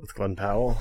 [0.00, 0.78] with Glen Powell.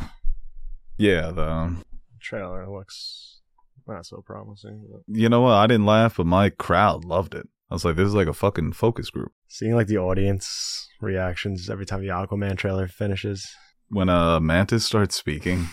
[0.98, 1.84] Yeah, the um,
[2.20, 3.42] Trailer looks
[3.88, 4.88] not so promising.
[4.92, 5.54] But you know what?
[5.54, 7.48] I didn't laugh, but my crowd loved it.
[7.70, 9.32] I was like, this is like a fucking focus group.
[9.50, 13.48] seeing like the audience reactions every time the Aquaman trailer finishes.
[13.90, 15.68] When uh Mantis starts speaking,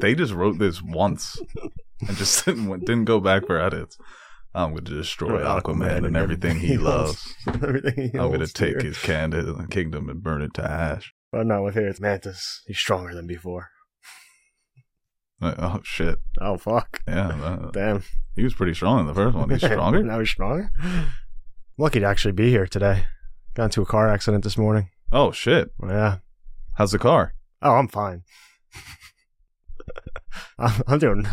[0.00, 1.40] they just wrote this once
[2.06, 3.98] and just didn't didn't go back for edits.
[4.54, 7.34] I'm going to destroy Aquaman, and everything he loves.
[7.46, 11.14] everything he I'm going to take his candid kingdom and burn it to ash.
[11.32, 12.62] But no, with here it's Mantis.
[12.66, 13.70] He's stronger than before.
[15.40, 16.20] Like, oh shit!
[16.40, 17.02] Oh fuck!
[17.08, 18.04] Yeah, that- Damn.
[18.36, 19.50] he was pretty strong in the first one.
[19.50, 20.00] He's stronger.
[20.04, 20.70] now he's stronger.
[21.76, 23.06] Lucky to actually be here today.
[23.54, 24.90] Got into a car accident this morning.
[25.10, 25.70] Oh shit!
[25.84, 26.18] Yeah.
[26.76, 27.34] How's the car?
[27.60, 28.22] Oh, I'm fine.
[30.60, 31.26] I'm, I'm doing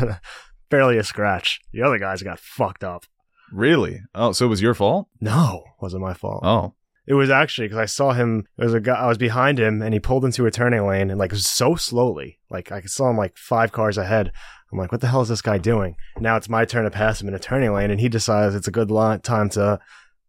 [0.71, 1.59] barely a scratch.
[1.71, 3.05] The other guys got fucked up.
[3.53, 4.01] Really?
[4.15, 5.07] Oh, so it was your fault?
[5.21, 6.41] No, wasn't my fault.
[6.43, 6.73] Oh,
[7.09, 8.45] It was actually because I saw him.
[8.57, 8.93] There was a guy.
[8.93, 12.37] I was behind him, and he pulled into a turning lane, and like so slowly,
[12.51, 14.31] like I saw him like five cars ahead.
[14.71, 15.95] I'm like, what the hell is this guy doing?
[16.19, 18.67] Now it's my turn to pass him in a turning lane, and he decides it's
[18.67, 19.79] a good li- time to.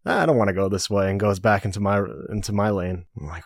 [0.07, 2.71] "Ah, I don't want to go this way, and goes back into my into my
[2.71, 3.05] lane.
[3.21, 3.45] I'm like,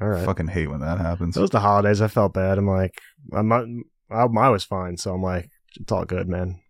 [0.00, 0.24] all right.
[0.24, 1.36] fucking hate when that happens.
[1.36, 2.00] It was the holidays.
[2.00, 2.56] I felt bad.
[2.56, 2.98] I'm like,
[3.34, 3.64] I'm not,
[4.10, 6.60] I, I was fine, so I'm like, it's all good, man.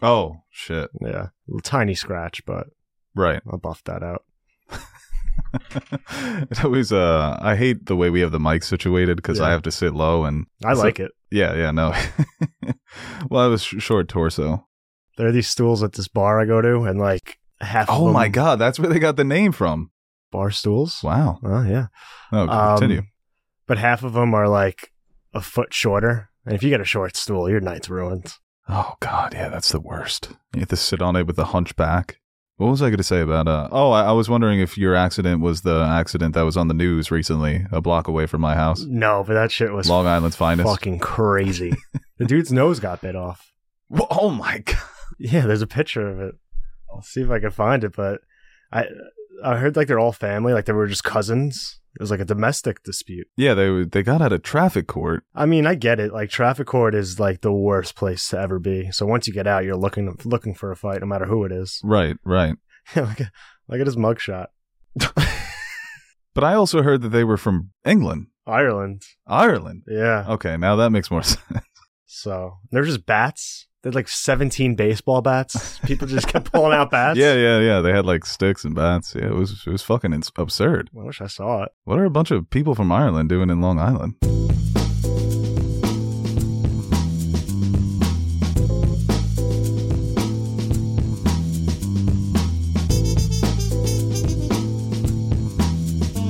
[0.00, 0.88] Oh shit!
[1.02, 2.68] Yeah, a tiny scratch, but
[3.14, 3.42] Right.
[3.50, 4.22] I'll buff that out.
[6.50, 9.62] it always uh I hate the way we have the mic situated because I have
[9.62, 11.12] to sit low and I So- like it.
[11.30, 11.92] yeah yeah no.
[13.30, 14.66] well, I was sh- short torso.
[15.16, 17.88] There are these stools at this bar I go to, and like half.
[17.88, 19.90] of Oh my god, that's where they got the name from.
[20.30, 21.00] bar stools.
[21.02, 21.38] Wow.
[21.44, 21.86] Oh yeah.
[22.32, 23.02] No, Um, continue.
[23.66, 24.92] But half of them are like
[25.32, 28.34] a foot shorter, and if you get a short stool, your night's ruined.
[28.68, 30.30] oh god, yeah, that's the worst.
[30.54, 32.18] You have to sit on it with the hunchback.
[32.56, 33.46] What was I going to say about?
[33.48, 36.68] Uh, oh, I, I was wondering if your accident was the accident that was on
[36.68, 40.06] the news recently, a block away from my house, No, but that shit was Long
[40.06, 40.66] Island's finest.
[40.68, 41.74] fucking crazy.
[42.18, 43.52] the dude's nose got bit off.
[43.90, 44.78] Wha- Oh my god!
[45.18, 46.34] Yeah, there's a picture of it.
[46.90, 48.20] I'll see if I can find it, but
[48.72, 48.86] I
[49.44, 51.78] I heard like they're all family, like they were just cousins.
[51.96, 53.26] It was like a domestic dispute.
[53.36, 55.24] Yeah, they they got out of traffic court.
[55.34, 56.12] I mean, I get it.
[56.12, 58.90] Like traffic court is like the worst place to ever be.
[58.92, 61.52] So once you get out, you're looking looking for a fight, no matter who it
[61.52, 61.80] is.
[61.84, 62.54] Right, right.
[62.94, 63.30] look, at,
[63.68, 64.46] look at his mugshot.
[66.36, 69.04] But I also heard that they were from England, Ireland.
[69.26, 69.84] Ireland.
[69.88, 70.26] Yeah.
[70.28, 71.40] Okay, now that makes more sense.
[72.04, 73.65] So they're just bats.
[73.86, 75.78] They had like 17 baseball bats.
[75.84, 77.16] People just kept pulling out bats.
[77.16, 77.80] yeah, yeah, yeah.
[77.82, 79.14] They had like sticks and bats.
[79.14, 80.90] Yeah, it was it was fucking ins- absurd.
[80.92, 81.72] I wish I saw it.
[81.84, 84.16] What are a bunch of people from Ireland doing in Long Island?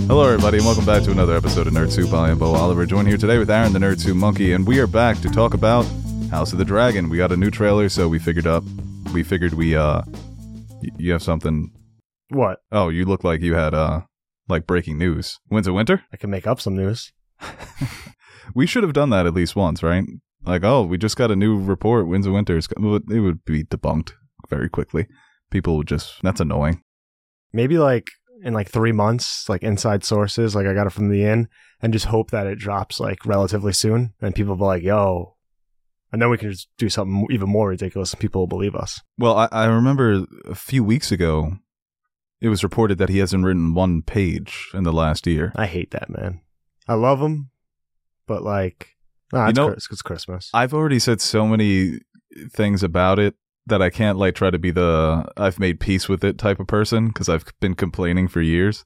[0.08, 2.12] Hello, everybody, and welcome back to another episode of Nerd Soup.
[2.12, 4.78] I am Beau Oliver, joined here today with Aaron, the Nerd Soup Monkey, and we
[4.78, 5.84] are back to talk about
[6.30, 7.08] House of the Dragon.
[7.08, 8.64] We got a new trailer, so we figured up,
[9.12, 10.02] we figured we, uh,
[10.82, 11.70] y- you have something.
[12.30, 12.58] What?
[12.72, 14.02] Oh, you look like you had, uh,
[14.48, 15.38] like breaking news.
[15.50, 16.02] Winds of Winter?
[16.12, 17.12] I can make up some news.
[18.54, 20.04] We should have done that at least once, right?
[20.44, 22.06] Like, oh, we just got a new report.
[22.06, 22.68] Winds of Winter is.
[22.76, 22.80] It
[23.20, 24.12] would be debunked
[24.48, 25.08] very quickly.
[25.50, 26.22] People would just.
[26.22, 26.80] That's annoying.
[27.52, 28.08] Maybe like
[28.42, 31.48] in like three months, like inside sources, like I got it from the inn,
[31.82, 35.35] and just hope that it drops like relatively soon, and people be like, "Yo,"
[36.12, 39.00] and then we can just do something even more ridiculous, and people will believe us.
[39.18, 41.58] Well, I, I remember a few weeks ago,
[42.40, 45.52] it was reported that he hasn't written one page in the last year.
[45.56, 46.40] I hate that man.
[46.88, 47.50] I love him,
[48.26, 48.90] but like,
[49.32, 50.50] nah, You it's, know- Chris- it's Christmas.
[50.54, 52.00] I've already said so many
[52.52, 53.34] things about it
[53.68, 56.66] that I can't like try to be the I've made peace with it type of
[56.68, 58.84] person because I've been complaining for years.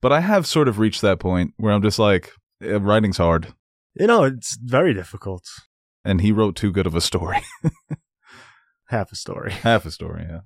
[0.00, 2.30] But I have sort of reached that point where I'm just like,
[2.62, 3.54] eh, writing's hard.
[3.98, 5.42] you know, it's very difficult.
[6.04, 7.38] And he wrote too good of a story.
[8.88, 10.40] Half a story, Half a story, yeah.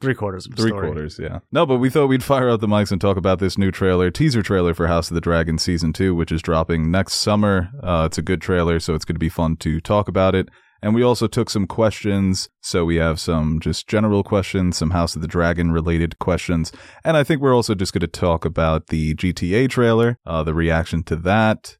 [0.00, 0.88] three quarters of a Three story.
[0.88, 1.38] quarters, yeah.
[1.52, 4.10] No, but we thought we'd fire out the mics and talk about this new trailer,
[4.10, 7.70] teaser trailer for House of the Dragon Season 2, which is dropping next summer.
[7.82, 10.48] Uh, it's a good trailer, so it's going to be fun to talk about it.
[10.82, 12.50] And we also took some questions.
[12.60, 16.72] So we have some just general questions, some House of the Dragon related questions.
[17.04, 20.52] And I think we're also just going to talk about the GTA trailer, uh, the
[20.52, 21.78] reaction to that.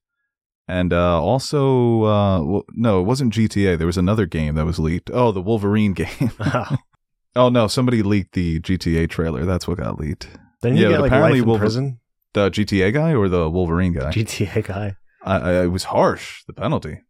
[0.67, 3.77] And uh, also, uh, well, no, it wasn't GTA.
[3.77, 5.11] There was another game that was leaked.
[5.13, 6.31] Oh, the Wolverine game.
[7.37, 9.45] Oh no, somebody leaked the GTA trailer.
[9.45, 10.29] That's what got leaked.
[10.63, 11.99] then you Yeah, get like apparently life in Wolver- prison.
[12.33, 14.11] The GTA guy or the Wolverine guy?
[14.13, 14.95] GTA guy.
[15.25, 16.45] I, I, it was harsh.
[16.47, 17.01] The penalty.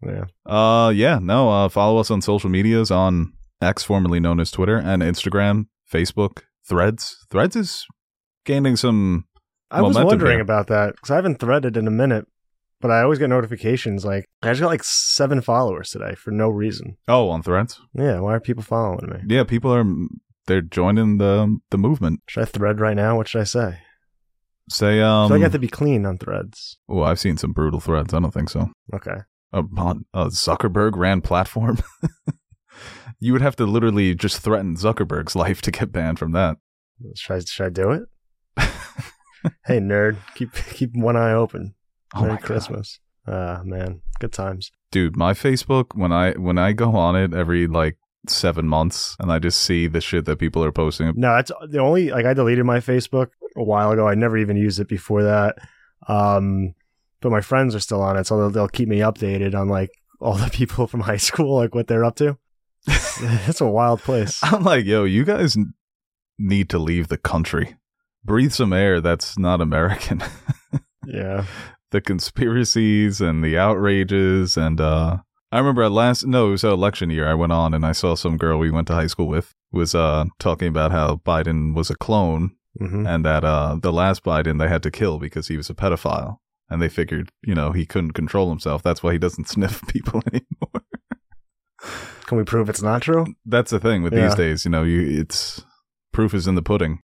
[0.00, 0.26] Yeah.
[0.46, 1.50] Uh, yeah, no.
[1.50, 6.42] Uh, follow us on social medias on X, formerly known as Twitter, and Instagram, Facebook,
[6.68, 7.16] Threads.
[7.28, 7.84] Threads is
[8.44, 9.24] gaining some.
[9.72, 10.42] I was wondering here.
[10.42, 12.26] about that because I haven't threaded in a minute.
[12.82, 16.50] But I always get notifications like I just got like seven followers today for no
[16.50, 16.98] reason.
[17.08, 17.80] Oh, on Threads.
[17.94, 19.34] Yeah, why are people following me?
[19.34, 19.84] Yeah, people are
[20.46, 22.20] they're joining the the movement.
[22.26, 23.16] Should I thread right now?
[23.16, 23.78] What should I say?
[24.68, 25.30] Say um.
[25.30, 26.78] like I got to be clean on threads.
[26.88, 28.12] oh, I've seen some brutal threads.
[28.12, 28.70] I don't think so.
[28.94, 29.18] Okay.
[29.52, 31.78] A, a Zuckerberg ran platform.
[33.18, 36.56] you would have to literally just threaten Zuckerberg's life to get banned from that.
[37.14, 38.02] Should I should I do it?
[39.66, 41.74] hey nerd, keep keep one eye open.
[42.14, 42.38] Oh Merry.
[42.38, 42.98] Christmas.
[43.26, 44.70] Ah man, good times.
[44.90, 47.96] dude my facebook when i when i go on it every like
[48.28, 51.78] seven months and i just see the shit that people are posting No, that's the
[51.78, 54.06] only like I deleted my Facebook a while ago.
[54.08, 55.56] I never even used it before that.
[56.08, 56.74] Um,
[57.20, 59.90] but my friends are still on it, so they'll, they'll keep me updated on like
[60.20, 62.36] all the people from high school, like what they're up to.
[62.86, 64.40] it's a wild place.
[64.42, 65.56] i'm like yo you guys
[66.38, 67.76] need to leave the country
[68.24, 70.20] breathe some air that's not american
[71.06, 71.44] Yeah,
[71.92, 75.18] the conspiracies and the outrages and uh
[75.52, 78.14] i remember at last no it was election year i went on and i saw
[78.14, 81.88] some girl we went to high school with was uh talking about how biden was
[81.90, 85.56] a clone hmm and that uh the last Biden they had to kill because he
[85.58, 86.36] was a pedophile.
[86.70, 88.82] And they figured, you know, he couldn't control himself.
[88.82, 90.80] That's why he doesn't sniff people anymore.
[92.26, 93.26] can we prove it's not true?
[93.44, 94.22] That's the thing with Yeah.
[94.28, 95.62] these days, you know, you it's
[96.14, 97.00] proof is in the pudding.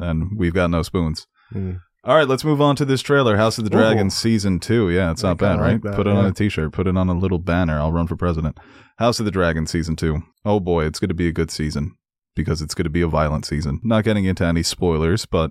[0.00, 1.28] And we've got no spoons.
[1.54, 1.80] Mm.
[2.06, 3.80] All right, let's move on to this trailer, House of the Ooh.
[3.80, 4.90] Dragon season 2.
[4.90, 5.72] Yeah, it's not bad, right?
[5.72, 7.80] like that, Put it on a t-shirt, put it on a little banner.
[7.80, 8.60] I'll run for president.
[8.98, 10.22] House of the Dragon season 2.
[10.44, 11.96] Oh boy, it's going to be a good season
[12.36, 13.80] because it's going to be a violent season.
[13.82, 15.50] Not getting into any spoilers, but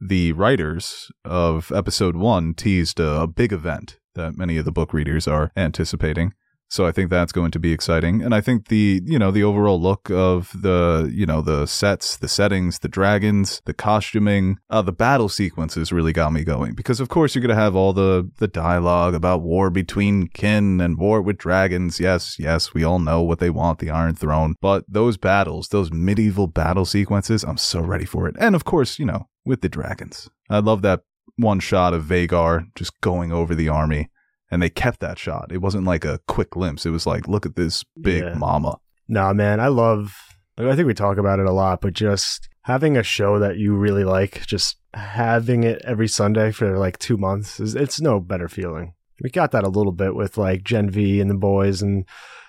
[0.00, 4.92] the writers of episode 1 teased a, a big event that many of the book
[4.92, 6.32] readers are anticipating.
[6.68, 8.22] So I think that's going to be exciting.
[8.22, 12.16] And I think the, you know, the overall look of the, you know, the sets,
[12.16, 16.74] the settings, the dragons, the costuming, uh, the battle sequences really got me going.
[16.74, 20.80] Because of course you're going to have all the, the dialogue about war between kin
[20.80, 22.00] and war with dragons.
[22.00, 24.54] Yes, yes, we all know what they want, the Iron Throne.
[24.60, 28.36] But those battles, those medieval battle sequences, I'm so ready for it.
[28.38, 30.28] And of course, you know, with the dragons.
[30.50, 31.02] I love that
[31.36, 34.08] one shot of Vhagar just going over the army
[34.54, 35.50] and they kept that shot.
[35.50, 36.86] It wasn't like a quick glimpse.
[36.86, 38.34] It was like, look at this big Yeah.
[38.34, 38.78] mama.
[39.08, 40.14] Nah, man, I love.
[40.56, 43.74] I think we talk about it a lot, but just having a show that you
[43.74, 48.48] really like, just having it every Sunday for like two months, is it's no better
[48.48, 48.94] feeling.
[49.20, 52.04] We got that a little bit with like Gen V and the boys and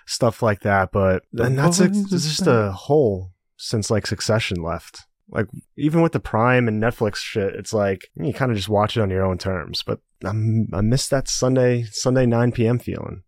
[0.05, 5.05] stuff like that, but and that's a, it's just a hole since like Succession left.
[5.29, 8.95] Like even with the Prime and Netflix shit, it's like you kind of just watch
[8.95, 9.81] it on your own terms.
[9.83, 12.79] But I'm, I miss that Sunday Sunday 9 p.m.
[12.79, 13.23] feeling.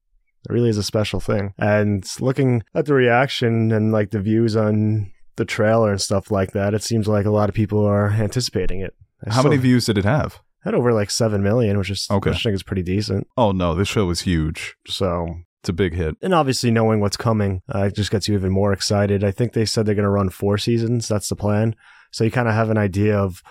[0.49, 1.53] It really is a special thing.
[1.57, 6.51] And looking at the reaction and like the views on the trailer and stuff like
[6.51, 8.93] that, it seems like a lot of people are anticipating it.
[9.27, 10.39] I How many views did it have?
[10.63, 12.29] Had over like seven million, which is Okay.
[12.29, 13.27] which I think is pretty decent.
[13.35, 14.75] Oh no, this show was huge.
[14.87, 15.27] So,
[15.67, 16.15] It's a big hit.
[16.21, 19.21] and obviously knowing what's coming, uh, it just gets you even more excited.
[19.21, 21.09] I think they said they're going to run four seasons.
[21.09, 21.75] That's the plan.
[22.11, 23.43] So you kind of have an idea of,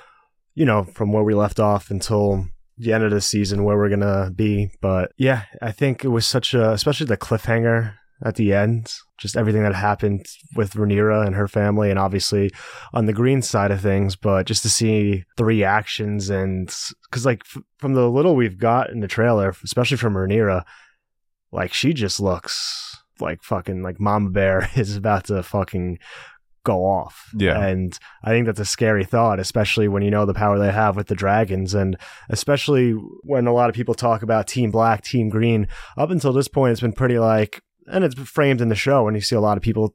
[0.54, 2.46] you know, from where we left off until
[2.78, 4.70] the end of the season where we're gonna be.
[4.80, 9.36] But yeah, I think it was such a, especially the cliffhanger at the end, just
[9.36, 10.24] everything that happened
[10.54, 12.50] with Rhaenyra and her family, and obviously
[12.94, 14.16] on the green side of things.
[14.16, 16.74] But just to see the reactions and
[17.10, 20.64] because like f- from the little we've got in the trailer, especially from Rhaenyra,
[21.52, 25.98] like she just looks like fucking like Mama Bear is about to fucking
[26.64, 27.30] go off.
[27.36, 27.64] Yeah.
[27.64, 30.96] And I think that's a scary thought, especially when you know the power they have
[30.96, 31.96] with the dragons and
[32.28, 32.90] especially
[33.22, 35.68] when a lot of people talk about team black, team green.
[35.96, 39.16] Up until this point it's been pretty like and it's framed in the show and
[39.16, 39.94] you see a lot of people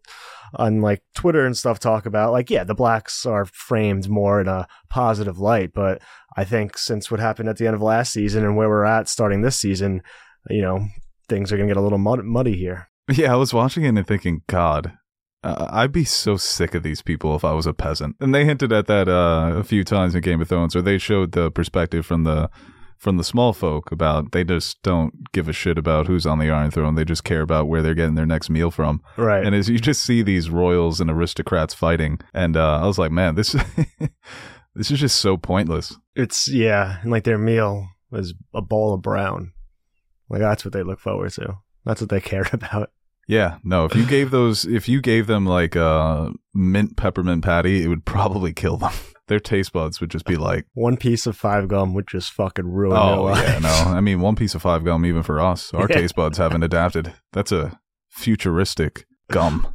[0.55, 4.47] on like Twitter and stuff talk about like yeah, the blacks are framed more in
[4.47, 6.01] a positive light, but
[6.37, 9.09] I think since what happened at the end of last season and where we're at
[9.09, 10.01] starting this season,
[10.49, 10.85] you know,
[11.31, 12.89] things are going to get a little mud- muddy here.
[13.11, 14.93] Yeah, I was watching it and thinking, God,
[15.43, 18.15] uh, I'd be so sick of these people if I was a peasant.
[18.19, 20.97] And they hinted at that uh, a few times in Game of Thrones, where they
[20.97, 22.49] showed the perspective from the
[22.97, 26.51] from the small folk about they just don't give a shit about who's on the
[26.51, 26.93] Iron Throne.
[26.93, 29.01] They just care about where they're getting their next meal from.
[29.17, 29.43] Right.
[29.43, 33.11] And as you just see these royals and aristocrats fighting, and uh, I was like,
[33.11, 33.53] man, this
[34.75, 35.97] this is just so pointless.
[36.15, 39.53] it's yeah, and like their meal was a bowl of brown.
[40.31, 41.57] Like that's what they look forward to.
[41.85, 42.89] That's what they cared about.
[43.27, 43.85] Yeah, no.
[43.85, 48.05] If you gave those, if you gave them like a mint peppermint patty, it would
[48.05, 48.91] probably kill them.
[49.27, 52.67] Their taste buds would just be like, One piece of five gum would just fucking
[52.67, 53.47] ruin their oh life.
[53.47, 53.69] yeah, no.
[53.69, 55.95] I mean, one piece of five gum, even for us, our Yeah.
[55.97, 57.13] taste buds haven't adapted.
[57.31, 59.73] That's a futuristic gum.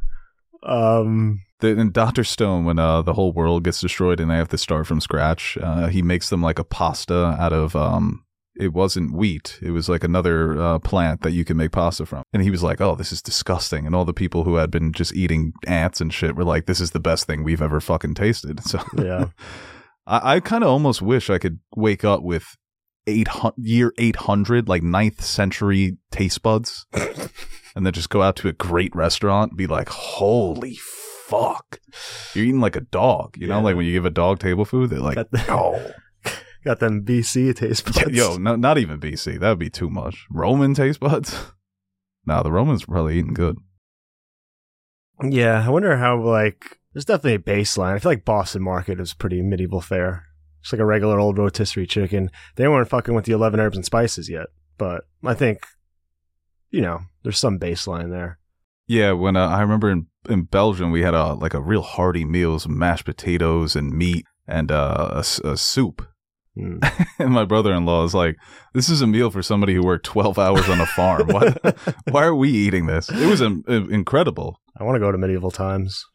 [0.63, 1.41] Um.
[1.59, 4.59] The, in Doctor Stone, when uh, the whole world gets destroyed and they have to
[4.59, 8.23] start from scratch, uh, he makes them like a pasta out of um,
[8.59, 9.59] it wasn't wheat.
[9.61, 12.23] It was like another uh, plant that you can make pasta from.
[12.33, 14.91] And he was like, "Oh, this is disgusting." And all the people who had been
[14.93, 18.15] just eating ants and shit were like, "This is the best thing we've ever fucking
[18.15, 19.27] tasted." So Yeah.
[20.07, 22.57] I, I kind of almost wish I could wake up with
[23.05, 26.85] eight year eight hundred, like ninth century taste buds,
[27.75, 30.77] and then just go out to a great restaurant and be like, "Holy
[31.27, 31.79] fuck,
[32.33, 34.89] you're eating like a dog." You know, like when you give a dog table food,
[34.89, 35.91] they're like, "Oh."
[36.67, 38.09] Got them BC taste buds.
[38.09, 39.39] Yo, no, not even BC.
[39.39, 40.27] That would be too much.
[40.29, 41.33] Roman taste buds?
[42.25, 43.57] Nah, the Romans were probably eating good.
[45.23, 47.93] Yeah, I wonder how like there's definitely a baseline.
[47.93, 50.25] I feel like Boston Market is pretty medieval fare.
[50.59, 52.29] It's like a regular old rotisserie chicken.
[52.57, 54.47] They weren't fucking with the eleven herbs and spices yet,
[54.77, 55.59] but I think
[56.69, 58.39] you know there's some baseline there.
[58.87, 62.25] Yeah, when uh, I remember in, in Belgium, we had a like a real hearty
[62.25, 66.05] meal, some mashed potatoes and meat and uh, a, a soup.
[66.57, 67.05] Mm.
[67.19, 68.37] And my brother-in-law is like,
[68.73, 71.27] "This is a meal for somebody who worked twelve hours on a farm.
[71.29, 71.55] Why,
[72.11, 74.59] why are we eating this?" It was um, incredible.
[74.79, 76.05] I want to go to medieval times.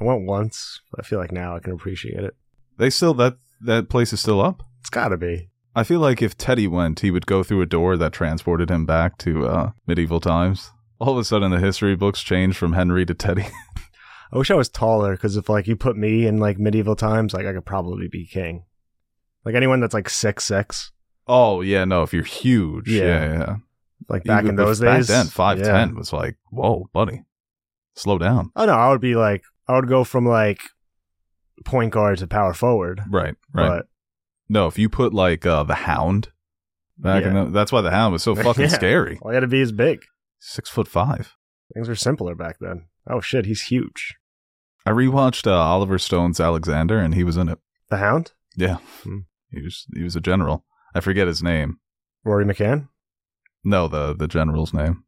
[0.00, 2.34] I went once, but I feel like now I can appreciate it.
[2.78, 4.62] They still that that place is still up.
[4.80, 5.48] It's got to be.
[5.74, 8.84] I feel like if Teddy went, he would go through a door that transported him
[8.84, 10.70] back to uh, medieval times.
[10.98, 13.46] All of a sudden, the history books change from Henry to Teddy.
[14.32, 17.34] I wish I was taller because if like you put me in like medieval times,
[17.34, 18.64] like I could probably be king.
[19.44, 20.92] Like anyone that's like six six,
[21.26, 23.02] oh yeah, no, if you're huge, Yeah.
[23.04, 23.56] yeah, yeah.
[24.08, 25.08] like back Even in those back days.
[25.08, 25.64] then, five yeah.
[25.72, 27.24] ten was like, whoa, buddy,
[27.96, 28.50] slow down.
[28.56, 30.60] Oh no, I would be like I would go from like
[31.64, 33.00] point guard to power forward.
[33.08, 33.68] Right, right.
[33.68, 33.86] But
[34.48, 36.28] no, if you put like uh, the Hound
[36.98, 37.44] back in Yeah.
[37.44, 38.68] the, that's why the Hound was so fucking Yeah.
[38.68, 39.18] scary.
[39.22, 40.04] all you had to be is big.
[40.40, 41.36] Six foot five.
[41.74, 42.86] Things were simpler back then.
[43.08, 44.14] Oh shit, he's huge.
[44.84, 47.58] I rewatched uh, Oliver Stone's Alexander, and he was in it.
[47.88, 49.18] The Hound, Yeah, Hmm.
[49.52, 50.64] He was he was a general.
[50.94, 51.78] I forget his name.
[52.24, 52.88] Rory McCann,
[53.64, 55.04] No, the the general's name.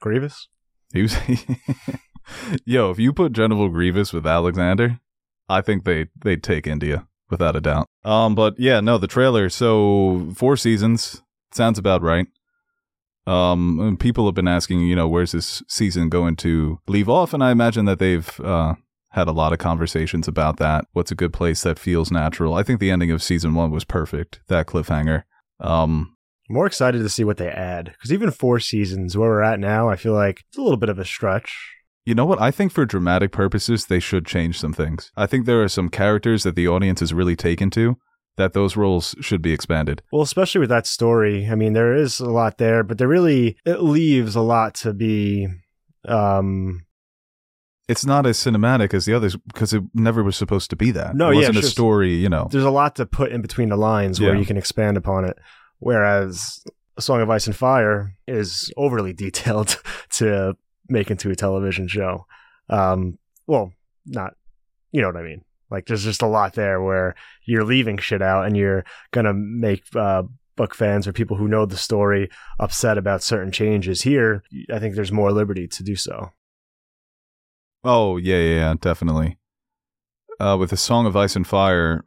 [0.00, 0.48] Grievous.
[0.92, 1.16] He was.
[2.64, 5.00] Yo, if you put General Grievous with Alexander,
[5.48, 7.88] I think they they'd take India without a doubt.
[8.04, 9.48] Um, but yeah, no, the trailer.
[9.48, 11.22] So four seasons
[11.52, 12.26] sounds about right.
[13.26, 17.32] Um, people have been asking, you know, where's this season going to leave off?
[17.32, 18.74] And I imagine that they've uh,
[19.14, 20.86] had a lot of conversations about that.
[20.92, 22.54] What's a good place that feels natural?
[22.54, 24.40] I think the ending of season one was perfect.
[24.48, 25.22] That cliffhanger.
[25.60, 26.16] Um,
[26.50, 29.88] More excited to see what they add because even four seasons where we're at now,
[29.88, 31.56] I feel like it's a little bit of a stretch.
[32.04, 32.42] You know what?
[32.42, 35.12] I think for dramatic purposes, they should change some things.
[35.16, 37.96] I think there are some characters that the audience is really taken to
[38.36, 40.02] that those roles should be expanded.
[40.10, 41.48] Well, especially with that story.
[41.48, 44.92] I mean, there is a lot there, but there really it leaves a lot to
[44.92, 45.46] be.
[46.06, 46.84] Um,
[47.86, 51.14] It's not as cinematic as the others because it never was supposed to be that.
[51.14, 51.70] No, it yeah, wasn't a sure.
[51.70, 52.48] story, you know.
[52.50, 55.36] there's a lot to put in between the lines where you can expand upon it.
[55.80, 56.64] Whereas
[56.96, 60.56] A Song of Ice and Fire is overly detailed to
[60.88, 62.26] make into a television show.
[62.70, 63.72] Um, well,
[64.06, 64.34] not,
[64.92, 65.44] you know what I mean?
[65.70, 67.14] Like, there's just a lot there where
[67.44, 70.22] you're leaving shit out and you're going to make uh,
[70.56, 74.02] book fans or people who know the story upset about certain changes.
[74.02, 76.30] Here, I think there's more liberty to do so.
[77.84, 79.38] Oh, yeah, yeah, yeah, definitely.
[80.40, 82.02] Uh, with the Song of Ice and Fire,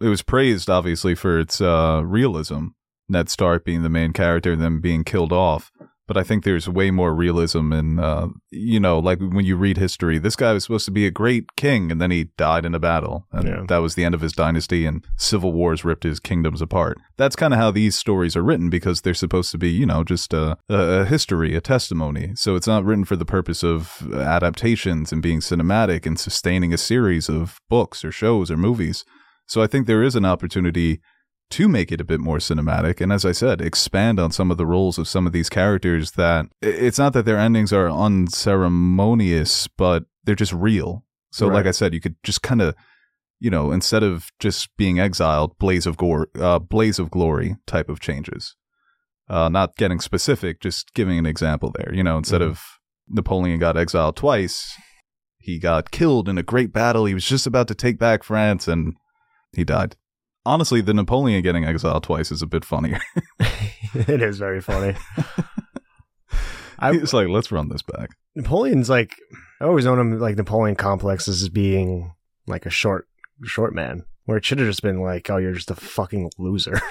[0.00, 2.68] it was praised, obviously, for its uh, realism.
[3.08, 5.72] Ned Stark being the main character, and then being killed off.
[6.12, 9.78] But I think there's way more realism in, uh, you know, like when you read
[9.78, 12.74] history, this guy was supposed to be a great king, and then he died in
[12.74, 13.26] a battle.
[13.32, 13.62] And Yeah.
[13.68, 16.98] that was the end of his dynasty, and civil wars ripped his kingdoms apart.
[17.16, 20.04] That's kind of how these stories are written because they're supposed to be, you know,
[20.04, 22.32] just a, a, a history, a testimony.
[22.34, 26.78] So it's not written for the purpose of adaptations and being cinematic and sustaining a
[26.78, 29.06] series of books or shows or movies.
[29.46, 31.00] So I think there is an opportunity
[31.52, 34.56] to make it a bit more cinematic and as i said expand on some of
[34.58, 39.68] the roles of some of these characters that it's not that their endings are unceremonious
[39.76, 41.04] but they're just real.
[41.30, 41.54] So Right.
[41.56, 42.74] like i said you could just kind of
[43.40, 47.88] you know instead of just being exiled blaze of gore uh, blaze of glory type
[47.88, 48.54] of changes.
[49.28, 51.94] Uh, not getting specific just giving an example there.
[51.94, 52.48] You know instead Mhm.
[52.50, 52.60] of
[53.08, 54.74] napoleon got exiled twice
[55.38, 57.04] he got killed in a great battle.
[57.04, 58.94] He was just about to take back france and
[59.56, 59.96] he died
[60.46, 63.00] honestly, the Napoleon getting exiled twice is a bit funnier.
[63.94, 64.96] it is very funny.
[66.78, 68.10] I- He's like, let's run this back.
[68.34, 69.14] Napoleon's like
[69.60, 72.14] I always known him like Napoleon complexes as being
[72.46, 73.06] like a short
[73.44, 74.04] short man.
[74.24, 76.80] Where it should have just been like, oh, you're just a fucking loser.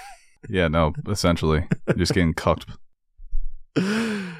[0.49, 1.67] Yeah, no, essentially,
[1.97, 2.65] just getting cucked.
[3.75, 4.33] the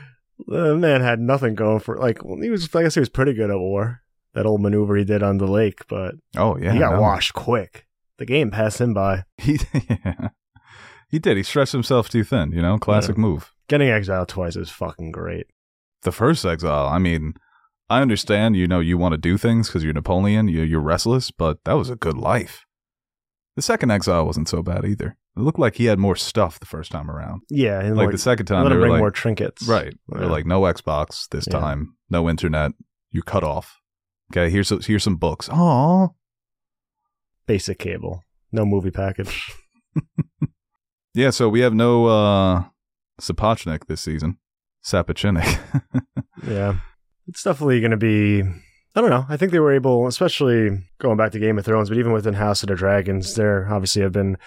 [0.47, 3.51] man had nothing going for like well, he was I guess he was pretty good
[3.51, 4.01] at war.
[4.33, 7.01] That old maneuver he did on the lake, but Oh yeah, he got no.
[7.01, 7.85] washed quick.
[8.21, 9.23] The game passed him by.
[9.39, 9.57] He,
[9.89, 10.27] yeah.
[11.09, 11.37] He did.
[11.37, 12.77] He stretched himself too thin, you know?
[12.77, 13.51] Classic move.
[13.67, 15.47] Getting exiled twice is fucking great.
[16.03, 17.33] The first exile, I mean,
[17.89, 21.31] I understand, you know, you want to do things because you're Napoleon, you, you're restless,
[21.31, 22.63] but that was a good life.
[23.55, 25.17] The second exile wasn't so bad either.
[25.35, 27.41] It looked like he had more stuff the first time around.
[27.49, 29.67] Yeah, Like like, the second time, they were bring like, more trinkets.
[29.67, 29.95] right?
[30.09, 30.29] They're Yeah.
[30.29, 31.57] like, no Xbox this Yeah.
[31.59, 32.73] time, no internet,
[33.09, 33.79] you cut off.
[34.31, 35.49] Okay, here's here's some books.
[35.51, 36.13] Oh,
[37.51, 39.51] basic cable, no movie package.
[41.13, 41.31] yeah.
[41.31, 42.63] So we have no uh
[43.19, 44.37] Sapochnik this season.
[44.83, 45.59] Sapochnik.
[46.47, 46.77] Yeah.
[47.27, 48.41] It's definitely going to be.
[48.41, 49.27] I don't know.
[49.29, 52.33] I think they were able, especially going back to Game of Thrones, but even within
[52.33, 54.37] House of the Dragons, there obviously have been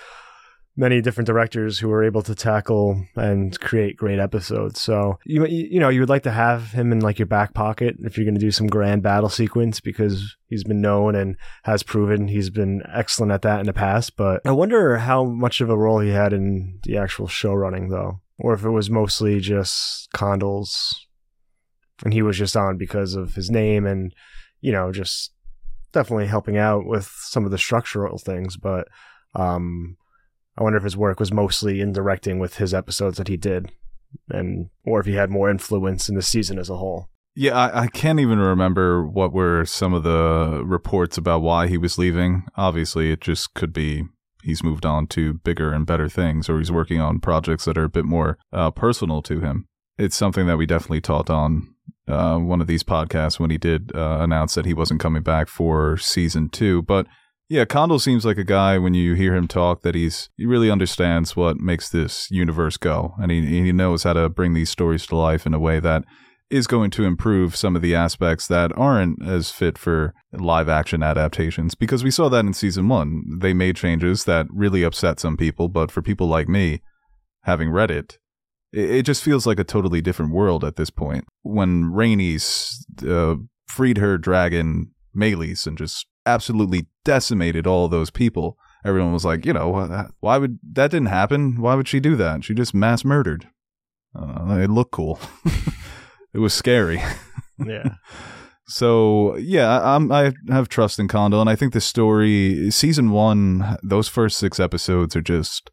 [0.76, 4.80] many different directors who were able to tackle and create great episodes.
[4.80, 7.96] So you you know you would like to have him in like your back pocket
[8.00, 11.82] if you're going to do some grand battle sequence because he's been known and has
[11.82, 14.16] proven he's been excellent at that in the past.
[14.16, 17.88] But I wonder how much of a role he had in the actual show running
[17.88, 21.06] though, or if it was mostly just Condal's
[22.02, 24.14] and he was just on because of his name and
[24.60, 25.32] you know just
[25.92, 28.88] definitely helping out with some of the structural things but
[29.36, 29.96] um
[30.56, 33.70] i wonder if his work was mostly in directing with his episodes that he did
[34.28, 37.82] and or if he had more influence in the season as a whole Yeah, I,
[37.82, 42.44] I can't even remember what were some of the reports about why he was leaving.
[42.56, 44.04] Obviously, it just could be
[44.44, 47.84] he's moved on to bigger and better things, or he's working on projects that are
[47.84, 49.66] a bit more uh, personal to him.
[49.98, 51.74] It's something that we definitely taught on
[52.06, 55.48] uh, one of these podcasts when he did uh, announce that he wasn't coming back
[55.48, 56.82] for season two.
[56.82, 57.06] But
[57.48, 60.70] yeah, Condal seems like a guy when you hear him talk that he's he really
[60.70, 65.06] understands what makes this universe go, and he he knows how to bring these stories
[65.06, 66.04] to life in a way that
[66.50, 71.02] is going to improve some of the aspects that aren't as fit for live action
[71.02, 71.74] adaptations.
[71.74, 75.68] Because we saw that in season 1 they made changes that really upset some people
[75.68, 76.80] but for people like me
[77.42, 78.18] having read it
[78.74, 81.24] it, just feels like a totally different world at this point.
[81.42, 82.74] When Rhaenys
[83.08, 83.36] uh,
[83.68, 88.56] freed her dragon Meleys and just absolutely decimated all those people.
[88.84, 91.60] Everyone was like you know why would that didn't happen.
[91.60, 92.44] Why would she do that?
[92.44, 93.48] She just mass murdered.
[94.14, 95.18] Uh, it looked cool.
[96.34, 97.00] It was scary.
[97.64, 97.94] yeah.
[98.66, 103.10] So yeah, I- I'm I have trust in Condal, and I think the story season
[103.12, 105.70] one, those first six episodes are just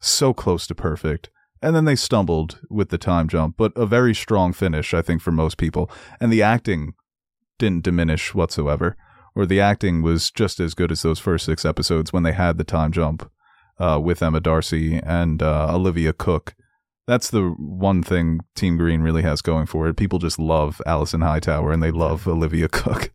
[0.00, 1.30] so close to perfect.
[1.62, 5.22] And then they stumbled with the time jump, but a very strong finish, I think,
[5.22, 5.90] for most people.
[6.20, 6.92] And the acting
[7.58, 8.96] didn't diminish whatsoever,
[9.34, 12.58] or the acting was just as good as those first six episodes when they had
[12.58, 13.30] the time jump
[13.78, 16.54] uh, with Emma D'Arcy and uh, Olivia Cooke.
[17.06, 19.96] That's the one thing Team Green really has going for it.
[19.96, 23.10] People just love Alicent Hightower and they love Olivia Cooke.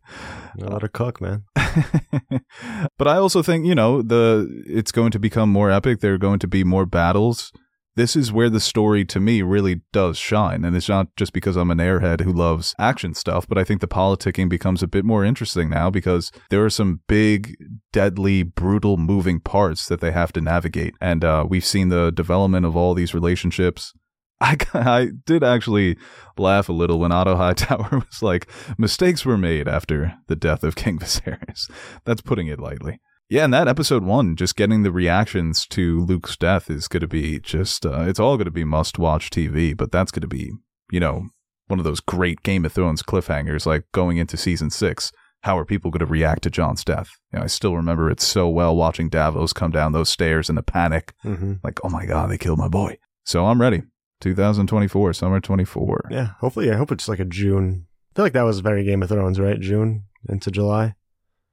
[0.60, 1.44] a lot of cook man
[2.98, 6.00] but I also think, you know, the it's going to become more epic.
[6.00, 7.52] There are going to be more battles.
[7.96, 10.64] This is where the story to me really does shine.
[10.64, 13.80] And it's not just because I'm an airhead who loves action stuff, but I think
[13.80, 17.56] the politicking becomes a bit more interesting now because there are some big,
[17.92, 20.94] deadly, brutal moving parts that they have to navigate.
[21.00, 23.94] And uh, we've seen the development of all these relationships.
[24.42, 25.96] I, I did actually
[26.36, 30.76] laugh a little when Otto Hightower was like, mistakes were made after the death of
[30.76, 31.70] King Viserys.
[32.04, 33.00] That's putting it lightly.
[33.28, 37.08] Yeah, and that episode one, just getting the reactions to Luke's death is going to
[37.08, 40.28] be just, uh, it's all going to be must watch TV, but that's going to
[40.28, 40.52] be,
[40.92, 41.26] you know,
[41.66, 45.10] one of those great Game of Thrones cliffhangers, like going into season six.
[45.42, 47.10] How are people going to react to Jon's death?
[47.32, 50.56] You know, I still remember it so well watching Davos come down those stairs in
[50.56, 51.54] a panic, mm-hmm.
[51.64, 52.98] like, oh my God, they killed my boy.
[53.24, 53.82] So I'm ready.
[54.20, 56.08] 2024, summer 24.
[56.10, 59.02] yeah hopefully i hope it's like a june i feel like that was very game
[59.02, 60.94] of thrones right june into july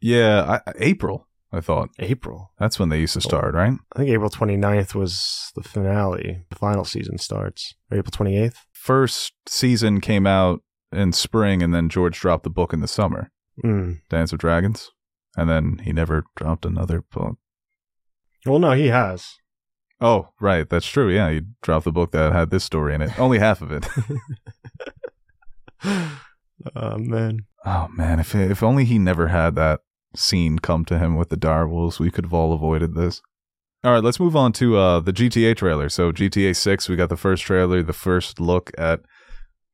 [0.01, 1.89] Yeah, I, April, I thought.
[1.99, 3.73] april That's when they used to start, right?
[3.95, 9.31] i think april 29th was the finale the final season starts or april 28th First
[9.47, 10.61] season came out
[10.91, 13.31] in spring, and then George dropped the book in the summer,
[13.63, 14.01] mm.
[14.09, 14.91] Dance of Dragons.
[15.37, 17.37] And then he never dropped another book.
[18.45, 19.35] well no he has
[20.01, 20.69] Oh, right.
[20.69, 21.09] That's true.
[21.09, 23.17] Yeah, he dropped the book that had this story in it.
[23.17, 23.87] Only half of it.
[26.75, 28.19] oh man oh, man.
[28.19, 29.81] If, if only he never had that
[30.15, 33.21] scene come to him with the direwolves, we could have all avoided this.
[33.83, 35.89] All right, let's move on to uh, the GTA trailer.
[35.89, 39.01] So, GTA 6, we got the first trailer, the first look at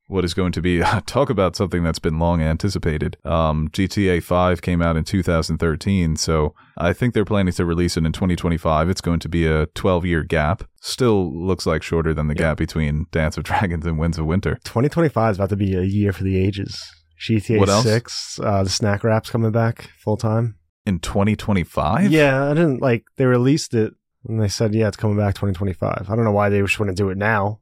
[0.08, 3.16] what is going to be talk about something that's been long anticipated.
[3.24, 8.04] Um, GTA 5 came out in 2013, so I think they're planning to release it
[8.04, 8.90] in 2025.
[8.90, 10.64] It's going to be a 12 year gap.
[10.80, 12.50] Still looks like shorter than the Yeah.
[12.50, 14.58] gap between Dance of Dragons and Winds of Winter.
[14.64, 16.82] 2025 is about to be a year for the ages
[17.20, 17.82] gta?
[17.82, 20.56] 6 uh, the snack wraps coming back full time
[20.86, 22.10] In 2025?
[22.10, 23.94] yeah i didn't like they released it
[24.26, 26.06] And they said, yeah, it's coming back 2025.
[26.10, 27.60] I don't know why they just want to do it now.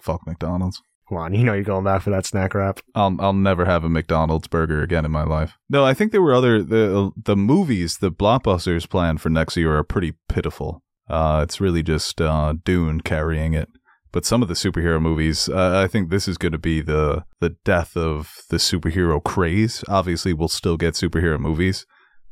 [0.00, 0.80] Fuck McDonald's.
[1.08, 2.78] Come on, you know you're going back for that snack wrap.
[2.94, 5.56] I'll I'll never have a McDonald's burger again in my life.
[5.68, 9.76] No, I think there were other the the movies, the blockbusters planned for next year
[9.76, 10.82] are pretty pitiful.
[11.08, 13.68] Uh, it's really just uh, Dune carrying it.
[14.16, 17.26] But some of the superhero movies, uh, I think this is going to be the
[17.38, 19.84] the death of the superhero craze.
[19.90, 21.84] Obviously, we'll still get superhero movies,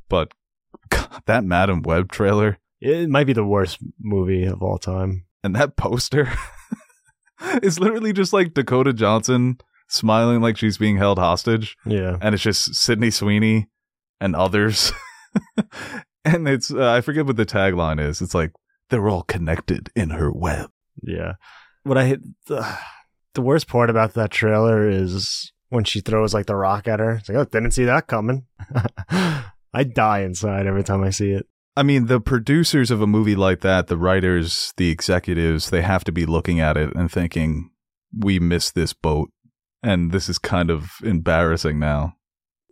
[0.09, 0.33] but
[0.89, 5.27] God, that Madame Web trailer It might be the worst movie of all time.
[5.43, 6.33] and that poster
[7.63, 11.77] is literally just like Dakota Johnson smiling like she's being held hostage.
[11.85, 12.17] Yeah.
[12.23, 13.69] and it's just Sydney Sweeney
[14.23, 14.91] and others.
[16.25, 18.23] and it's uh, I forget what the tagline is.
[18.23, 18.53] It's like
[18.89, 20.71] they're all connected in her web.
[21.03, 21.35] Yeah.
[21.85, 22.17] What I
[22.47, 22.79] the,
[23.35, 27.13] the worst part about that trailer is when she throws like the rock at her.
[27.13, 28.47] It's like, oh, didn't see that coming.
[29.11, 31.47] I die inside every time I see it.
[31.77, 36.05] I mean, the producers of a movie like that, the writers, the executives, they have
[36.05, 37.71] to be looking at it and thinking,
[38.17, 39.31] "We missed this boat."
[39.83, 42.15] And this is kind of embarrassing now.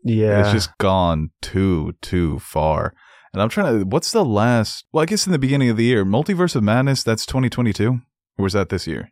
[0.04, 0.40] Yeah.
[0.40, 2.94] It's just gone too, too far.
[3.32, 5.84] And I'm trying to, what's the last, well, I guess in the beginning of the
[5.84, 8.00] year, Multiverse of Madness, that's 2022?
[8.38, 9.10] Or was that this year?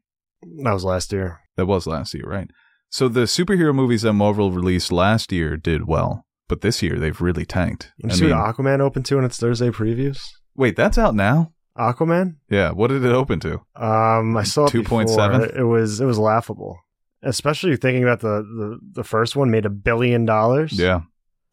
[0.62, 1.40] that was last year.
[1.56, 2.50] That was last year, right?
[2.88, 7.20] So the superhero movies that Marvel released last year did well, but this year they've
[7.20, 7.92] really tanked.
[7.98, 10.20] You I see mean, what Aquaman opened to in its Thursday previews?
[10.56, 11.52] wait, that's out now?
[11.78, 12.37] Aquaman?
[12.50, 12.72] Yeah.
[12.72, 13.61] What did it open to?
[13.76, 15.06] Um, I saw it 2.7?
[15.06, 15.56] 2.7.
[15.59, 16.78] It was it was laughable,
[17.22, 20.72] especially thinking about the the, the first one made a billion dollars.
[20.72, 21.02] Yeah,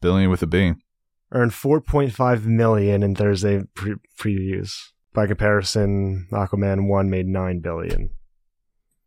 [0.00, 0.72] billion with a B.
[1.32, 4.72] earned 4.5 million in Thursday pre- previews.
[5.18, 8.10] By comparison, Aquaman one made nine billion.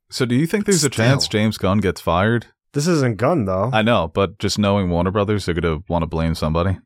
[0.10, 2.48] So do you think there's a chance James Gunn gets fired?
[2.74, 3.70] This isn't Gunn though.
[3.72, 6.80] I know, but just knowing Warner Brothers, they're gonna want to blame somebody,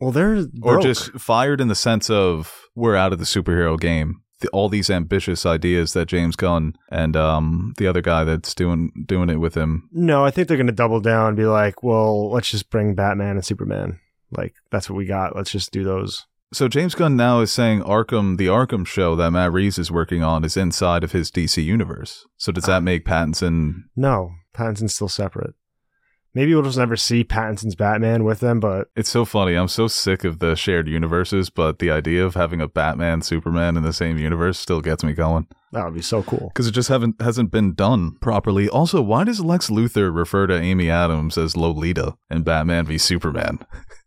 [0.00, 4.22] well, they're or just fired in the sense of we're out of the superhero game.
[4.40, 8.90] The, all these ambitious ideas that James Gunn and um the other guy that's doing
[9.04, 10.24] doing it with him no.
[10.24, 13.44] I think they're gonna double down and be like, well, let's just bring Batman and
[13.44, 14.00] Superman.
[14.30, 15.36] Like that's what we got.
[15.36, 16.24] Let's just do those.
[16.52, 20.22] So James Gunn now is saying Arkham, the Arkham show that Matt Reeves is working
[20.22, 22.26] on, is inside of his DC universe.
[22.36, 22.80] So does that ah.
[22.80, 23.84] make Pattinson?
[23.96, 25.54] No, Pattinson's still separate.
[26.34, 29.54] Maybe we'll just never see Pattinson's Batman with them, but It's so funny.
[29.54, 33.76] I'm so sick of the shared universes, but the idea of having a Batman, Superman
[33.76, 36.48] in the same universe still gets me going that would be so cool.
[36.48, 38.68] because it just haven't hasn't been done properly.
[38.68, 43.58] Also, why does Lex Luthor refer to Amy Adams as Lolita in Batman v Superman?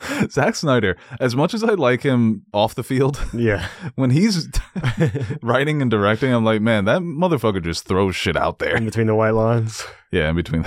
[0.30, 3.66] Zack Snyder, as much as I like him off the field, Yeah.
[3.94, 4.48] when he's
[5.42, 8.76] writing and directing, I'm like, man, that motherfucker just throws shit out there.
[8.76, 9.84] In between the white lines.
[10.12, 10.64] Yeah, in between.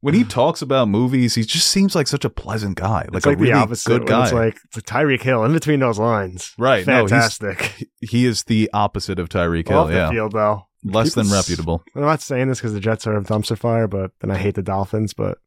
[0.00, 3.26] when he talks about movies, he just seems like such a pleasant guy, like it's
[3.26, 3.88] a like really the opposite.
[3.90, 4.24] good guy.
[4.24, 6.52] It's like it's Tyreek Hill in between those lines.
[6.58, 6.86] right?
[6.86, 7.88] No, Fantastic.
[8.00, 9.78] he is the opposite of Tyreek Hill.
[9.78, 10.66] Off the Yeah, field though.
[10.84, 11.82] less than reputable.
[11.94, 14.54] I'm not saying this because the Jets are a dumpster fire, but then I hate
[14.56, 15.12] the Dolphins.
[15.14, 15.38] But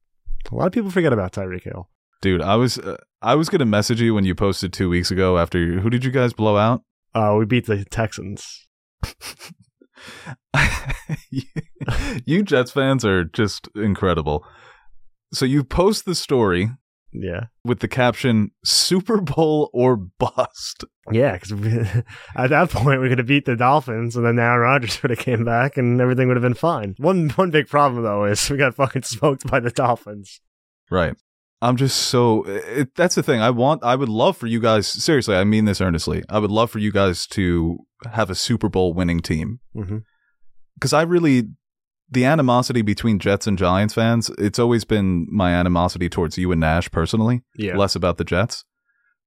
[0.51, 1.89] a lot of people forget about Tyreek Hill.
[2.23, 5.37] Dude, I was uh, I was gonna message you when you posted two weeks ago
[5.37, 6.81] after you, who did you guys blow out?
[7.13, 8.65] Uh, we beat the Texans.
[12.25, 14.45] you Jets fans are just incredible.
[15.33, 16.69] So you post the story
[17.11, 21.33] Yeah, with the caption "Super Bowl or bust." yeah.
[21.33, 21.51] Because
[22.37, 25.19] at that point we could have beat the Dolphins, and then Aaron Rodgers would have
[25.19, 26.95] came back, and everything would have been fine.
[26.99, 30.39] One one big problem though is we got fucking smoked by the Dolphins.
[30.89, 31.15] Right.
[31.63, 33.41] I'm just so it, that's the thing.
[33.41, 36.23] I want I would love for you guys seriously, I mean this earnestly.
[36.29, 37.79] I would love for you guys to
[38.11, 39.99] have a Super Bowl winning team hmm
[40.81, 41.43] cuz I really
[42.11, 46.61] the animosity between Jets and Giants fans, it's always been my animosity towards you and
[46.61, 48.65] Nash personally, Yeah, less about the Jets.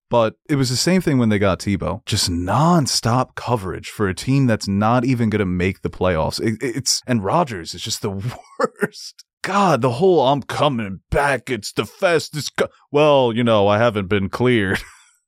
[0.09, 2.05] But it was the same thing when they got Tebow.
[2.07, 6.41] Just nonstop coverage for a team that's not even going to make the playoffs.
[6.41, 8.11] It, it's and Rodgers is just the
[8.59, 9.25] worst.
[9.47, 12.57] God, the whole "I'm coming back," it's the fastest.
[12.57, 12.69] Co-.
[12.91, 14.81] Well, you know, I haven't been cleared.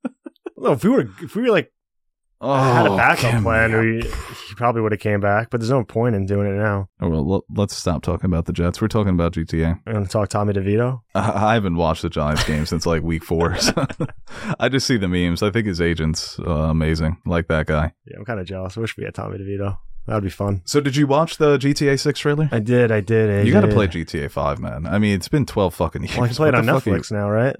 [0.56, 1.72] no, if we were if we were like
[2.40, 5.50] Oh, had a backup plan, we, he probably would have came back.
[5.50, 6.88] But there's no point in doing it now.
[7.00, 8.80] Oh, well, let's stop talking about the Jets.
[8.80, 9.80] We're talking about GTA.
[9.86, 11.00] I'm going to talk Tommy DeVito.
[11.16, 13.56] I, I haven't watched the Giants game since like week four.
[13.56, 13.86] so
[14.60, 15.42] I just see the memes.
[15.42, 17.16] I think his agent's uh, amazing.
[17.26, 17.92] Like that guy.
[18.06, 18.76] Yeah, I'm kind of jealous.
[18.76, 19.78] I wish we had Tommy DeVito.
[20.08, 20.62] That would be fun.
[20.64, 22.48] So, did you watch the GTA Six trailer?
[22.50, 22.90] I did.
[22.90, 23.28] I did.
[23.30, 24.86] I You got to play GTA Five, man.
[24.86, 26.16] I mean, it's been twelve fucking years.
[26.16, 27.54] Well, I can play it on are you- Netflix now, right?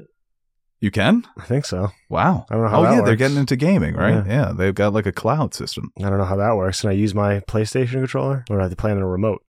[0.81, 1.25] You can?
[1.37, 1.91] I think so.
[2.09, 2.47] Wow.
[2.49, 3.19] I don't know how oh that yeah, they're works.
[3.19, 4.25] getting into gaming, right?
[4.25, 4.47] Yeah.
[4.47, 4.53] Yeah.
[4.57, 5.91] they've got like a cloud system.
[5.99, 6.81] I don't know how that works.
[6.83, 9.43] Can I use my PlayStation controller, or I have to play on a remote?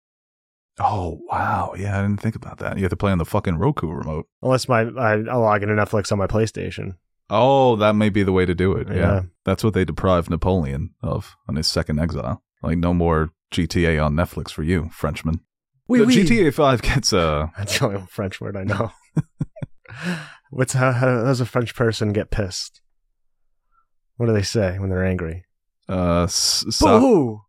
[0.80, 2.76] Oh wow, yeah, I didn't think about that.
[2.78, 4.26] You have to play on the fucking Roku remote.
[4.42, 6.96] Unless my I, I'll log into Netflix on my PlayStation.
[7.30, 8.88] Oh, that may be the way to do it.
[8.88, 8.94] Yeah.
[8.96, 9.22] Yeah.
[9.44, 12.42] That's what they deprived Napoleon of on his second exile.
[12.62, 15.40] Like, no more GTA on Netflix for you, Frenchman.
[15.88, 16.24] Oui, The oui.
[16.24, 17.50] GTA 5 gets, a.
[17.58, 18.92] That's the only French word I know.
[20.50, 22.80] What's how, how does a French person get pissed?
[24.16, 25.44] What do they say when they're angry?
[25.88, 27.42] uh, s- Boo!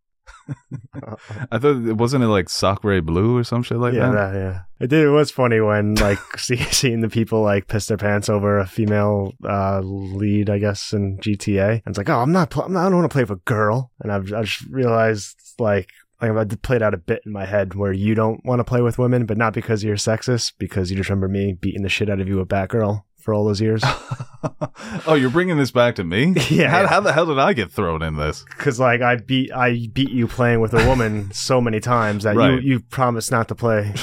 [1.52, 4.32] I thought, it wasn't it like Sacre Blue or some shit like yeah, that?
[4.32, 4.60] that, yeah.
[4.80, 5.04] It did.
[5.04, 8.66] It was funny when like see, seeing the people like piss their pants over a
[8.66, 11.70] female uh, lead, I guess, in GTA.
[11.70, 12.50] And it's like, oh, I'm not.
[12.50, 13.90] Pl- I'm not I don't want to play with a girl.
[14.00, 15.90] And I've I just realized like.
[16.22, 18.82] Like I played out a bit in my head where you don't want to play
[18.82, 22.10] with women, but not because you're sexist, because you just remember me beating the shit
[22.10, 23.82] out of you with Batgirl for all those years.
[25.06, 26.34] oh, you're bringing this back to me?
[26.50, 26.68] Yeah.
[26.68, 28.44] How, how the hell did I get thrown in this?
[28.44, 32.34] Because like I beat I beat you playing with a woman so many times that
[32.34, 32.54] Right.
[32.54, 33.94] you you promised not to play.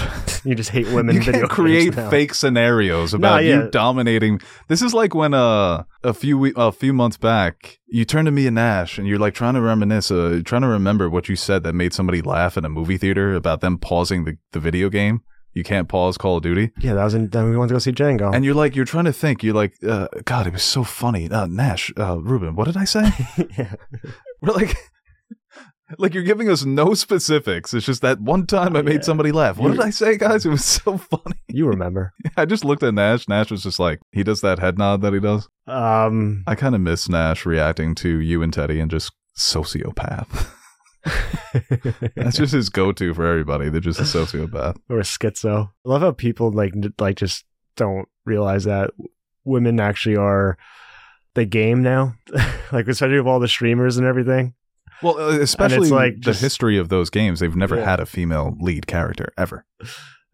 [0.43, 1.15] You just hate women.
[1.15, 3.65] you can't create fake scenarios about yeah.
[3.65, 4.39] you dominating.
[4.69, 8.31] This is like when uh, a few we- a few months back, you turn to
[8.31, 11.35] me and Nash, and you're like trying to reminisce, uh, trying to remember what you
[11.35, 14.89] said that made somebody laugh in a movie theater about them pausing the, the video
[14.89, 15.21] game.
[15.57, 17.29] You can't pause Call of Duty, Yeah, that was in.
[17.29, 18.33] Then we went to go see Django.
[18.33, 19.43] and you're like, you're trying to think.
[19.43, 21.29] You're like, uh, God, it was so funny.
[21.29, 23.09] Uh, Nash, uh, Ruben, what did I say?
[23.57, 23.73] yeah.
[24.41, 24.75] We're like.
[25.97, 27.73] Like you're giving us no specifics.
[27.73, 29.01] It's just that one time I made Yeah.
[29.03, 29.57] somebody laugh.
[29.57, 30.45] What You- did I say, guys?
[30.45, 31.39] It was so funny.
[31.47, 32.11] You remember?
[32.35, 33.29] I just looked at Nash.
[33.29, 35.47] Nash was just like, he does that head nod that he does.
[35.65, 40.49] Um, I kind of miss Nash reacting to you and Teddy and just sociopath.
[42.15, 43.69] That's just his go-to for everybody.
[43.69, 44.77] They're just a sociopath.
[44.89, 45.69] or a schizo.
[45.85, 48.91] I love how people like like just don't realize that
[49.45, 50.57] women actually are
[51.35, 52.15] the game now.
[52.71, 54.53] like especially with all the streamers and everything.
[55.03, 57.39] Well, uh, especially like, the just- history of those games.
[57.39, 57.85] They've never Yeah.
[57.85, 59.65] had a female lead character ever.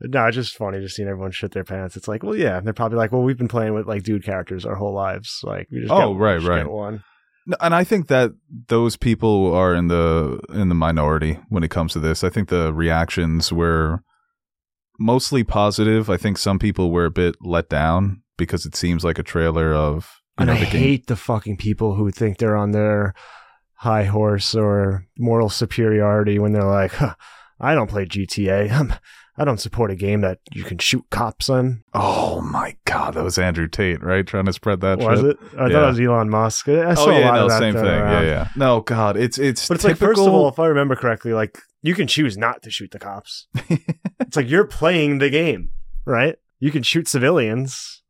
[0.06, 1.95] No, it's just funny just seeing everyone shit their pants.
[1.95, 4.65] It's like, well, yeah, they're probably like, well, we've been playing with like dude characters
[4.65, 5.39] our whole lives.
[5.43, 6.58] Like, we just Oh, get, right, just right.
[6.63, 7.04] get one.
[7.60, 8.32] And I think that
[8.69, 12.23] those people are in the in the minority when it comes to this.
[12.23, 14.01] I think the reactions were
[14.99, 16.10] mostly positive.
[16.10, 19.73] I think some people were a bit let down because it seems like a trailer
[19.73, 20.82] of you And know I the game.
[20.82, 23.13] hate the fucking people who think they're on their
[23.75, 27.15] high horse or moral superiority when they're like, huh,
[27.60, 28.71] I don't play GTA.
[28.79, 28.93] I'm,
[29.36, 31.84] I don't support a game that you can shoot cops on.
[31.93, 34.26] Oh my god, that was Andrew Tate, right?
[34.26, 35.30] Trying to spread that Was shit.
[35.32, 35.38] it?
[35.54, 36.69] I thought it was Elon Musk.
[36.69, 37.84] I oh, saw oh a yeah, lot no, of that same thing.
[37.84, 38.48] thrown Yeah, yeah.
[38.56, 39.67] No, God, it's it's.
[39.67, 42.62] But it's like, first of all, if I remember correctly, like you can choose not
[42.63, 43.48] to shoot the cops.
[44.19, 45.72] it's like you're playing the game,
[46.06, 46.36] right?
[46.60, 48.04] You can shoot civilians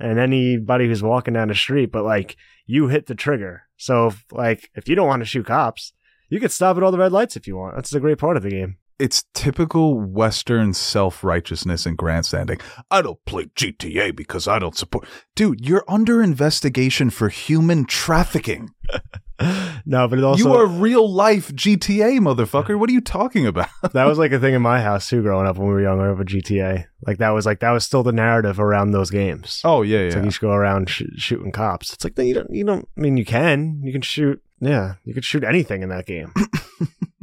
[0.00, 3.62] and anybody who's walking down the street, but like you hit the trigger.
[3.76, 5.92] So, if, like, if you don't want to shoot cops,
[6.28, 7.76] you could stop at all the red lights if you want.
[7.76, 8.78] That's a great part of the game.
[8.98, 12.58] It's typical Western self righteousness and grandstanding.
[12.90, 15.06] I don't play GTA because I don't support.
[15.34, 18.70] Dude, you're under investigation for human trafficking.
[19.84, 22.78] no, but it also you are real life GTA, motherfucker.
[22.78, 23.68] What are you talking about?
[23.92, 26.08] that was like a thing in my house too, growing up when we were younger
[26.10, 26.86] of a GTA.
[27.06, 29.60] Like that was like that was still the narrative around those games.
[29.64, 30.20] Oh yeah, It's yeah.
[30.20, 31.92] like you should go around sh- shooting cops.
[31.92, 32.50] It's like no, you don't.
[32.50, 32.88] You don't.
[32.96, 33.80] I mean, you can.
[33.82, 34.40] You can shoot.
[34.60, 36.32] Yeah, you could shoot anything in that game.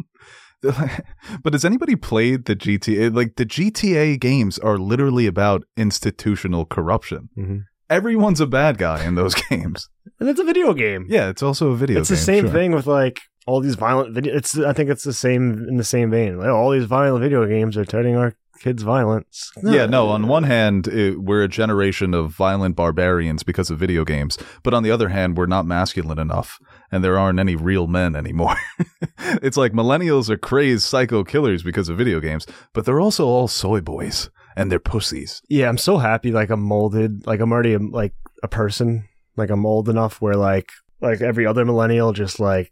[1.44, 3.14] but has anybody played the GTA?
[3.16, 7.30] Like the GTA games are literally about institutional corruption.
[7.36, 7.58] hmm
[7.90, 9.90] Everyone's a bad guy in those games.
[10.18, 11.08] And it's a video game.
[11.10, 11.96] Yeah, it's also a video.
[11.96, 12.02] Game.
[12.02, 12.54] It's the same sure.
[12.54, 14.34] thing with like all these violent video.
[14.34, 16.38] It's I think it's the same in the same vein.
[16.38, 19.28] Like all these violent video games are turning our kids violent.
[19.64, 24.06] Yeah, no, on one hand, it, we're a generation of violent barbarians because of video
[24.06, 24.38] games.
[24.64, 26.60] But on the other hand, we're not masculine enough,
[26.92, 28.56] and there aren't any real men anymore.
[29.18, 33.48] it's like millennials are crazed psycho killers because of video games, but they're also all
[33.48, 35.42] soy boys and they're pussies.
[35.50, 36.32] Yeah, I'm so happy.
[36.32, 37.26] Like I'm molded.
[37.26, 39.08] Like I'm already like a person.
[39.38, 42.72] Like I'm old enough where like like every other millennial just like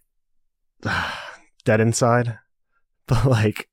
[1.65, 2.37] dead inside,
[3.07, 3.69] but like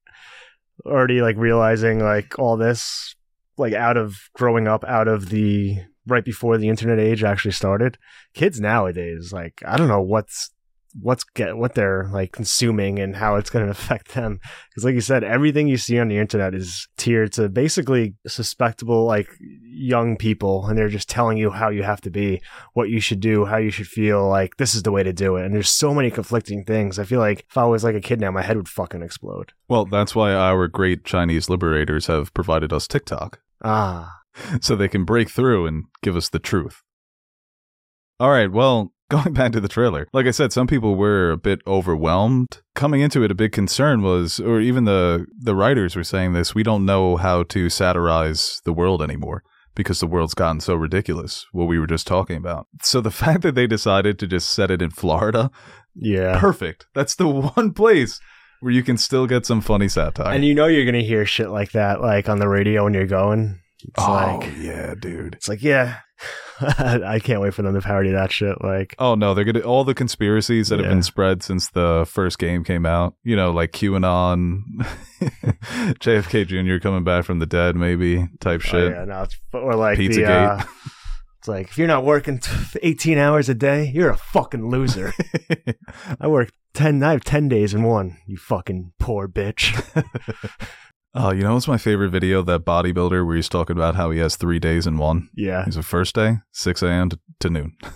[0.87, 3.15] already like realizing like all this
[3.59, 7.99] like out of growing up out of the right before the internet age actually started.
[8.35, 10.51] Kids nowadays like I don't know what's
[11.01, 14.39] what's get what they're like consuming and how it's going to affect them.
[14.71, 19.07] Because like you said everything you see on the internet is tiered to basically suspectable
[19.07, 19.29] like
[19.63, 22.41] young people and they're just telling you how you have to be
[22.73, 25.37] what you should do how you should feel like this is the way to do
[25.37, 25.45] it.
[25.45, 26.99] And there's so many conflicting things.
[26.99, 29.53] I feel like if i was like a kid now my head would fucking explode.
[29.69, 33.41] Well, that's why our great Chinese liberators have provided us TikTok.
[33.63, 34.13] ah.
[34.61, 36.83] So they can break through and give us the truth.
[38.21, 40.07] All right, well, going back to the trailer.
[40.13, 42.61] Like I said, some people were a bit overwhelmed.
[42.75, 46.55] Coming into it, a big concern was or even the the writers were saying this,
[46.55, 49.43] we don't know how to satirize the world anymore
[49.75, 52.67] because the world's gotten so ridiculous, what we were just talking about.
[52.83, 55.51] So the fact that they decided to just set it in Florida,
[55.95, 56.39] Yeah.
[56.41, 56.87] perfect.
[56.95, 58.21] That's the one place
[58.61, 60.33] where you can still get some funny satire.
[60.35, 63.07] And you know you're gonna hear shit like that, like on the radio when you're
[63.07, 63.61] going.
[63.85, 65.35] It's oh, like yeah, dude.
[65.35, 65.99] it's like, yeah.
[66.61, 68.63] I can't wait for them to parody that shit.
[68.63, 72.39] Like Oh no, they're gonna all the conspiracies that have been spread since the first
[72.39, 73.15] game came out.
[73.23, 74.63] You know, like QAnon,
[75.21, 76.83] JFK Jr.
[76.83, 78.93] coming back from the dead, maybe type oh, shit.
[78.93, 80.15] yeah, no, it's or like Pizzagate.
[80.15, 80.65] the uh,
[81.39, 85.13] it's like if you're not working t- 18 hours a day, you're a fucking loser.
[86.21, 88.19] I work 10 I have 10 days in one.
[88.27, 89.75] You fucking poor bitch.
[91.19, 92.43] Oh, you know what's my favorite video?
[92.43, 95.31] That bodybuilder where he's talking about how he has three days in one.
[95.35, 95.65] yeah.
[95.65, 97.09] He's a first day, six a.m.
[97.11, 97.77] to, to noon.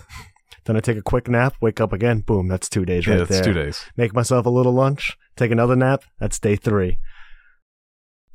[0.65, 3.17] Then I take a quick nap, wake up again, boom, that's 2 days yeah, right
[3.27, 3.43] that's there.
[3.43, 3.83] two days.
[3.97, 6.99] Make myself a little lunch, take another nap, that's day 3.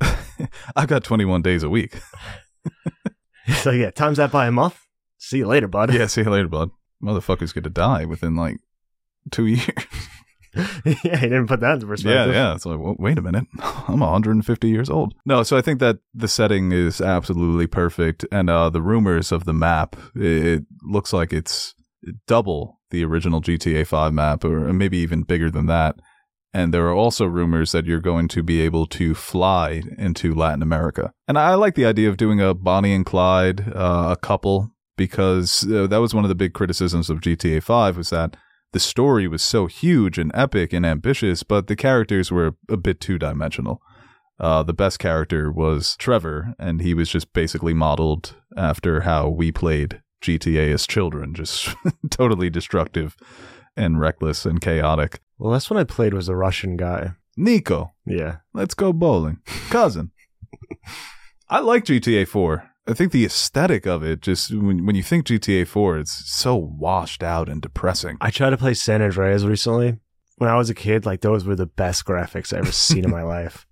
[0.75, 1.99] I've got twenty-one days a week.
[3.63, 4.77] So yeah, times that by a month.
[5.19, 5.95] See you later, bud.
[5.95, 6.71] yeah, see you later, bud.
[7.01, 8.57] Motherfucker's gonna die within like
[9.31, 9.69] two years.
[10.85, 12.35] yeah, he didn't put that into Yeah, perspective.
[12.35, 12.55] yeah.
[12.55, 13.45] It's like, well, wait a minute.
[13.89, 15.15] I'm 150 years old.
[15.25, 18.25] No, so I think that the setting is absolutely perfect.
[18.33, 21.75] And uh, the rumors of the map, it looks like it's
[22.27, 25.97] double the original GTA 5 map, or maybe even bigger than that.
[26.55, 30.63] And there are also rumors that you're going to be able to fly into Latin
[30.63, 31.13] America.
[31.29, 35.71] And I like the idea of doing a Bonnie and Clyde, uh, a couple, because
[35.71, 38.37] uh, that was one of the big criticisms of GTA 5 was that
[38.73, 43.01] the story was so huge and epic and ambitious, but the characters were a bit
[43.01, 43.81] two dimensional.
[44.39, 49.51] Uh, the best character was Trevor, and he was just basically modeled after how we
[49.51, 51.75] played GTA as children, just
[52.11, 53.17] totally destructive
[53.77, 55.21] and reckless and chaotic.
[55.39, 57.13] Well, that's when I played was a Russian guy.
[57.39, 58.37] Niko, Yeah.
[58.55, 59.39] let's go bowling.
[59.71, 60.11] Cousin.
[61.49, 62.69] I like GTA 4.
[62.89, 66.55] I think the aesthetic of it, just when, when you think GTA 4, it's so
[66.57, 68.17] washed out and depressing.
[68.21, 69.99] I tried to play San Andreas recently.
[70.39, 73.11] When I was a kid, like those were the best graphics I ever seen in
[73.11, 73.67] my life.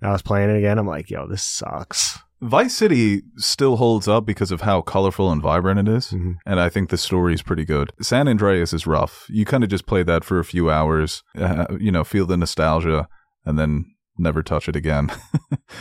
[0.00, 0.78] And I was playing it again.
[0.78, 2.18] I'm like, yo, this sucks.
[2.42, 6.36] Vice City still holds up because of how colorful and vibrant it is, Mhm.
[6.46, 7.92] and I think the story is pretty good.
[8.00, 9.26] San Andreas is rough.
[9.28, 12.38] You kind of just play that for a few hours, uh, you know, feel the
[12.38, 13.08] nostalgia,
[13.44, 13.84] and then
[14.20, 15.10] never touch it again.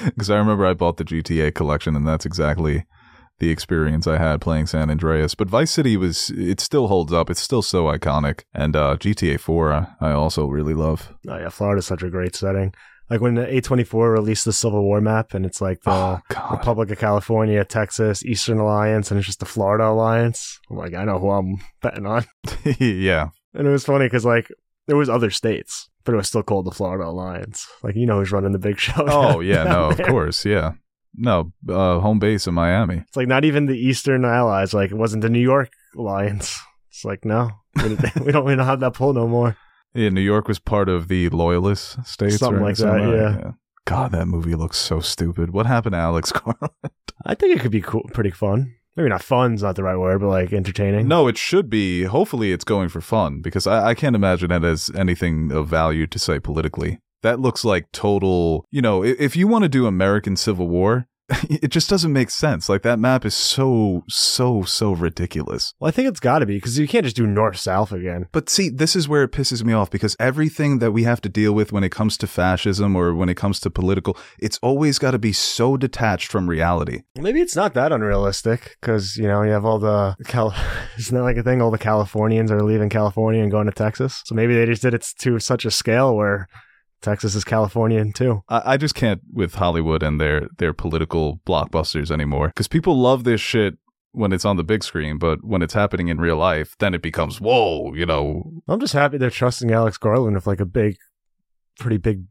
[0.06, 2.86] Because I remember I bought the GTA collection, and that's exactly
[3.40, 5.34] the experience I had playing San Andreas.
[5.34, 7.30] But Vice City was, it still holds up.
[7.30, 8.44] It's still so iconic.
[8.54, 11.14] And uh, GTA 4, I, also really love.
[11.28, 12.74] Oh yeah, Florida's such a great setting.
[13.10, 16.92] Like when the A24 released the Civil War map, and it's like the oh, Republic
[16.92, 20.60] of California, Texas, Eastern Alliance, and it's just the Florida Alliance.
[20.70, 22.26] I'm like, I know who I'm betting on.
[22.80, 23.30] yeah.
[23.56, 24.48] And it was funny because like
[24.86, 27.68] there was other states, but it was still called the Florida Alliance.
[27.84, 29.06] Like you know who's running the big show.
[29.08, 30.44] Oh, yeah, no, of course.
[30.44, 30.74] Yeah.
[31.16, 33.04] No, uh, home base in Miami.
[33.08, 34.74] It's like not even the Eastern Allies.
[34.74, 36.60] Like it wasn't the New York Alliance.
[36.90, 37.90] It's like no, we,
[38.26, 39.56] we don't we don't have that pull no more.
[39.94, 43.52] Yeah, New York was part of the Loyalist states, Something like that, yeah.
[43.86, 45.52] God, that movie looks so stupid.
[45.52, 46.74] What happened to Alex Garland?
[47.26, 48.76] I think it could be cool, pretty fun.
[49.00, 51.08] Maybe not fun's not the right word, but like entertaining.
[51.08, 52.04] no, it should be.
[52.04, 56.06] Hopefully, it's going for fun because I, I can't imagine it as anything of value
[56.08, 57.00] to say politically.
[57.22, 58.66] That looks like total.
[58.72, 61.08] You know, i- if you want to do American Civil War,
[61.50, 62.70] it just doesn't make sense.
[62.70, 65.74] Like that map is so, so, so ridiculous.
[65.80, 68.28] Well, I think it's got to be because you can't just do north south again.
[68.32, 71.30] But see, this is where it pisses me off because everything that we have to
[71.30, 75.00] deal with when it comes to fascism or when it comes to political, it's always
[75.00, 77.04] got to be so detached from reality.
[77.16, 80.54] Maybe it's not that unrealistic because you know you have all the Cal.
[80.98, 81.62] Isn't that like a thing?
[81.62, 84.22] All the Californians are leaving California and going to Texas.
[84.26, 86.48] So maybe they just did it to such a scale where
[87.02, 88.44] Texas is Californian too.
[88.50, 93.24] I, I just can't with Hollywood and their their political blockbusters anymore because people love
[93.24, 93.78] this shit
[94.12, 97.02] when it's on the big screen, but when it's happening in real life, then it
[97.02, 98.52] becomes whoa, you know.
[98.68, 100.98] I'm just happy they're trusting Alex Garland with like a big,
[101.80, 102.26] pretty big,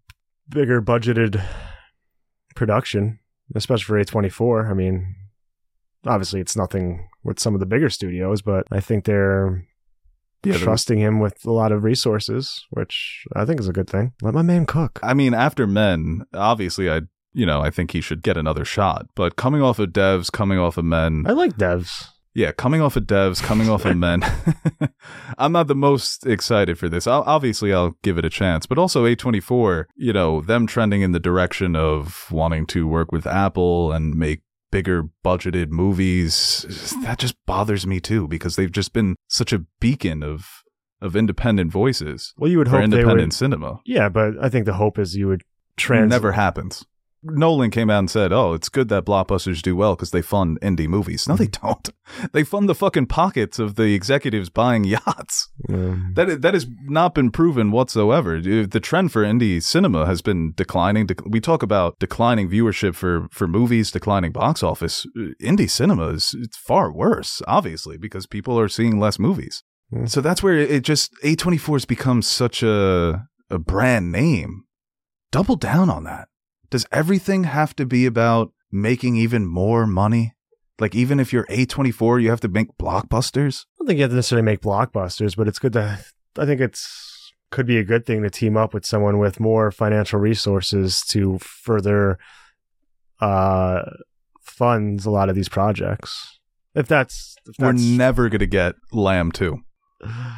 [0.49, 1.43] bigger budgeted
[2.55, 3.21] production,
[3.55, 4.71] especially for A24.
[4.71, 5.15] I mean,
[6.05, 9.67] obviously it's nothing with some of the bigger studios, but I think they're
[10.45, 14.13] Yeah, trusting him with a lot of resources, which I think is a good thing.
[14.23, 15.01] Let my man cook.
[15.03, 19.07] I mean, after Men, obviously, I you know I think he should get another shot.
[19.15, 22.09] But coming off of Devs, coming off of Men, I like devs.
[22.39, 24.23] Yeah, coming off of devs, coming off of men.
[25.39, 27.09] I'm not the most excited for this.
[27.09, 31.11] I'll, obviously, I'll give it a chance, but also A24, you know, them trending in
[31.11, 37.35] the direction of wanting to work with Apple and make bigger budgeted movies, that just
[37.47, 40.63] bothers me too because they've just been such a beacon of
[41.01, 43.33] of independent voices Well, you would for hope they independent would.
[43.33, 43.81] cinema.
[43.87, 45.43] Yeah, but I think the hope is you would
[45.77, 46.11] trans.
[46.11, 46.85] Never happens.
[47.23, 50.61] Nolan came out and said, "Oh, it's good that blockbusters do well because they fund
[50.61, 51.89] indie movies." No, they don't.
[52.33, 55.51] They fund the fucking pockets of the executives buying yachts.
[55.69, 58.41] That that has not been proven whatsoever.
[58.41, 61.07] The trend for indie cinema has been declining.
[61.27, 65.07] We talk about declining viewership for for movies, declining box office.
[65.43, 69.63] Indie cinema is it's far worse, obviously, because people are seeing less movies.
[69.91, 70.07] Hmm.
[70.07, 74.65] So that's where it just A24 has become such a a brand name.
[75.31, 76.29] Double down on that.
[76.71, 80.35] Does everything have to be about making even more money?
[80.79, 83.65] Like even if you're A24, you have to make blockbusters?
[83.65, 85.99] I don't think you have to necessarily make blockbusters, but it's good to.
[86.37, 89.71] I think it's could be a good thing to team up with someone with more
[89.71, 92.19] financial resources to further
[93.21, 93.83] uh,
[94.41, 96.39] funds a lot of these projects.
[96.75, 99.59] If that's, if We're never going to get Lamb 2.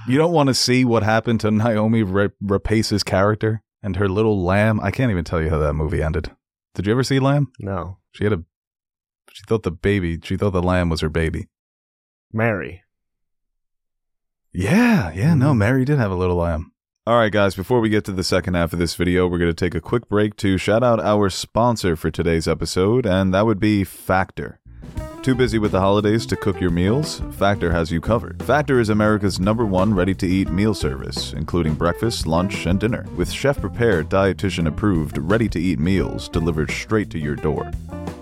[0.08, 4.80] You don't want to see what happened to Noomi Rapace's character and her little lamb.
[4.80, 6.30] I can't even tell you how that movie ended.
[6.74, 7.50] Did you ever see Lamb?
[7.58, 8.44] no She had a.
[9.32, 10.18] She thought the baby.
[10.22, 11.48] She thought the lamb was her baby.
[12.32, 12.82] Mary.
[14.52, 15.34] Yeah, yeah.
[15.34, 15.58] No, Mhm.
[15.58, 16.72] Mary did have a little lamb.
[17.06, 17.54] All right, guys.
[17.54, 19.80] Before we get to the second half of this video, we're going to take a
[19.80, 24.59] quick break to shout out our sponsor for today's episode, and that would be Factor.
[25.22, 27.20] Too busy with the holidays to cook your meals?
[27.32, 28.42] Factor has you covered.
[28.42, 33.04] Factor is America's number one ready to eat meal service, including breakfast, lunch, and dinner,
[33.16, 37.70] with chef prepared, dietitian approved, ready to eat meals delivered straight to your door.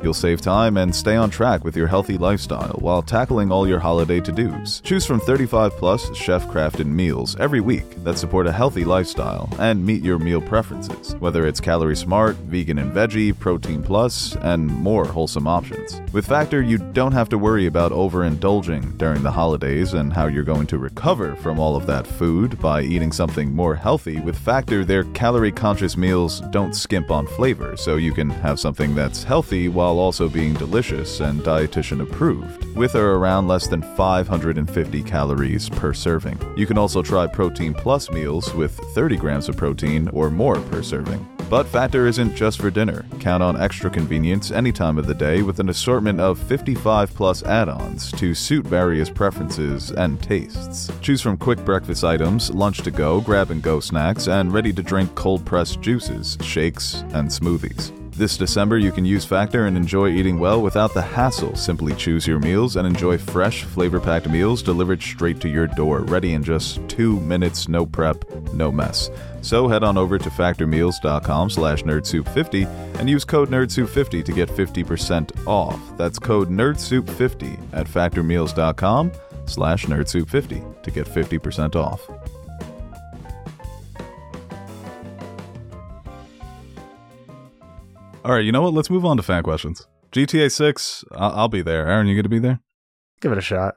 [0.02, 3.80] You'll save time and stay on track with your healthy lifestyle while tackling all your
[3.80, 4.80] holiday to dos.
[4.80, 9.84] Choose from 35 plus chef crafted meals every week that support a healthy lifestyle and
[9.84, 15.04] meet your meal preferences, whether it's calorie smart, vegan and veggie, protein plus, and more
[15.04, 16.00] wholesome options.
[16.12, 20.44] With Factor, you don't have to worry about overindulging during the holidays and how you're
[20.44, 24.20] going to recover from all of that food by eating something more healthy.
[24.20, 28.94] With Factor, their calorie conscious meals don't skimp on flavor, so you can have something
[28.94, 35.02] that's healthy while also being delicious and dietitian approved, with or around less than 550
[35.04, 36.38] calories per serving.
[36.56, 40.82] You can also try Protein Plus meals with 30 grams of protein or more per
[40.82, 41.26] serving.
[41.48, 43.06] But Factor isn't just for dinner.
[43.20, 47.42] Count on extra convenience any time of the day with an assortment of 55 plus
[47.42, 50.92] add ons to suit various preferences and tastes.
[51.00, 54.82] Choose from quick breakfast items, lunch to go, grab and go snacks, and ready to
[54.82, 57.97] drink cold pressed juices, shakes, and smoothies.
[58.18, 61.54] This December, you can use Factor and enjoy eating well without the hassle.
[61.54, 66.00] Simply choose your meals and enjoy fresh, flavor packed meals delivered straight to your door,
[66.00, 69.08] ready in just two minutes, no prep, no mess.
[69.40, 75.46] So head on over to factormeals.com slash nerdsoup50 and use code nerdsoup50 to get 50%
[75.46, 75.80] off.
[75.96, 79.12] That's code nerdsoup50 at factormeals.com
[79.46, 82.00] slash nerdsoup50 to get 50% off.
[88.28, 88.74] All right, you know what?
[88.74, 89.86] Let's move on to fan questions.
[90.12, 91.88] GTA 6, I'll, I'll be there.
[91.88, 92.60] Aaron, you going to be there?
[93.22, 93.76] Give it a shot.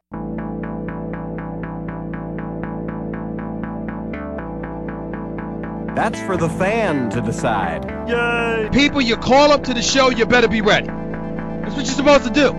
[5.96, 7.86] That's for the fan to decide.
[8.10, 8.68] Yay!
[8.74, 10.88] People you call up to the show, you better be ready.
[10.88, 12.50] That's what you're supposed to do.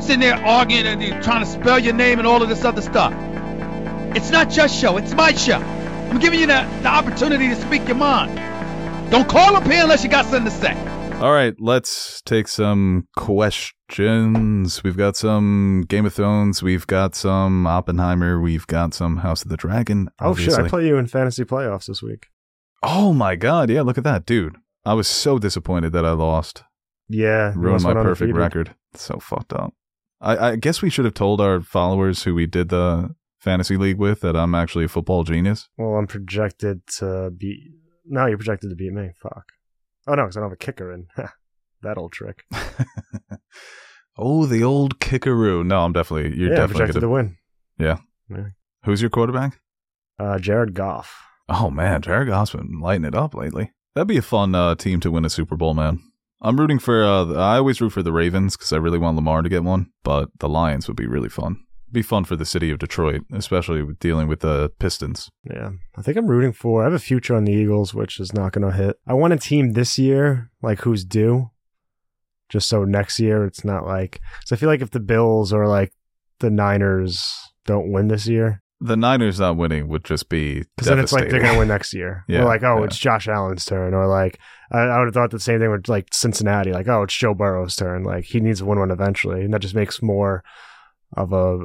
[0.00, 2.82] Sitting there arguing and you're trying to spell your name and all of this other
[2.82, 3.12] stuff.
[4.16, 5.58] It's not your show, it's my show.
[5.58, 8.53] I'm giving you the, the opportunity to speak your mind.
[9.10, 10.72] Don't call up here unless you got something to say.
[11.20, 14.82] All right, let's take some questions.
[14.82, 16.62] We've got some Game of Thrones.
[16.62, 18.40] We've got some Oppenheimer.
[18.40, 20.08] We've got some House of the Dragon.
[20.20, 20.54] Oh shit!
[20.54, 22.26] I play you in fantasy playoffs this week.
[22.82, 23.70] Oh my god!
[23.70, 24.56] Yeah, look at that, dude.
[24.84, 26.64] I was so disappointed that I lost.
[27.08, 28.36] Yeah, Ruined my perfect undefeated.
[28.36, 28.74] record.
[28.94, 29.74] So fucked up.
[30.20, 33.98] I, I guess we should have told our followers who we did the fantasy league
[33.98, 35.68] with that I'm actually a football genius.
[35.78, 37.73] Well, I'm projected to beat.
[38.06, 39.10] No, you're projected to beat me.
[39.22, 39.44] Fuck.
[40.06, 41.06] Oh no, because I don't have a kicker in.
[41.82, 42.44] that old trick.
[44.18, 45.64] oh, the old kickaroo.
[45.64, 46.36] No, I'm definitely.
[46.36, 47.06] You're yeah, definitely projected gonna.
[47.06, 47.36] to win.
[48.84, 49.60] Who's your quarterback?
[50.18, 51.14] Uh, Jared Goff.
[51.48, 53.72] Oh man, Jared Goff's been lighting it up lately.
[53.94, 56.00] That'd be a fun uh, team to win a Super Bowl, man.
[56.40, 57.04] I'm rooting for.
[57.04, 59.90] Uh, I always root for the Ravens because I really want Lamar to get one,
[60.02, 61.63] but the Lions would be really fun.
[61.94, 65.30] Be fun for the city of Detroit, especially with dealing with the Pistons.
[65.48, 66.80] Yeah, I think I'm rooting for.
[66.80, 68.96] I have a future on the Eagles, which is not going to hit.
[69.06, 71.52] I want a team this year, like who's due,
[72.48, 74.20] just so next year it's not like.
[74.44, 75.92] So I feel like if the Bills or like
[76.40, 77.32] the Niners
[77.64, 81.30] don't win this year, The Niners not winning would just be because then it's like
[81.30, 82.24] they're going to win next year.
[82.28, 82.84] Yeah, or like, oh, yeah.
[82.86, 84.40] it's Josh Allen's turn, or like
[84.72, 86.72] I, I would have thought the same thing with like Cincinnati.
[86.72, 88.02] Like, oh, it's Joe Burrow's turn.
[88.02, 90.42] Like he needs to win one eventually, and that just makes more
[91.16, 91.58] of a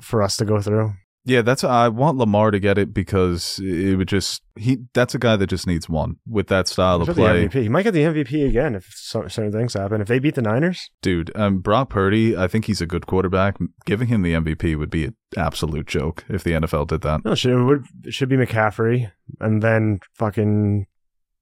[0.00, 0.94] for us to go through.
[1.26, 4.80] Yeah, that's I want Lamar to get it because it would just he.
[4.92, 7.62] That's a guy that just needs one with that style He's of play, MVP.
[7.62, 10.02] He might get the MVP again if some, certain things happen.
[10.02, 11.34] If they beat the Niners, dude.
[11.34, 13.56] Um, Brock Purdy, I think he's a good quarterback.
[13.86, 17.24] Giving him the MVP would be an absolute joke if the NFL did that.
[17.24, 20.86] no, it should, it would, it should be McCaffrey and then fucking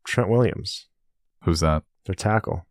[0.06, 0.86] Trent Williams,
[1.42, 1.82] Who's that?
[2.06, 2.66] their tackle.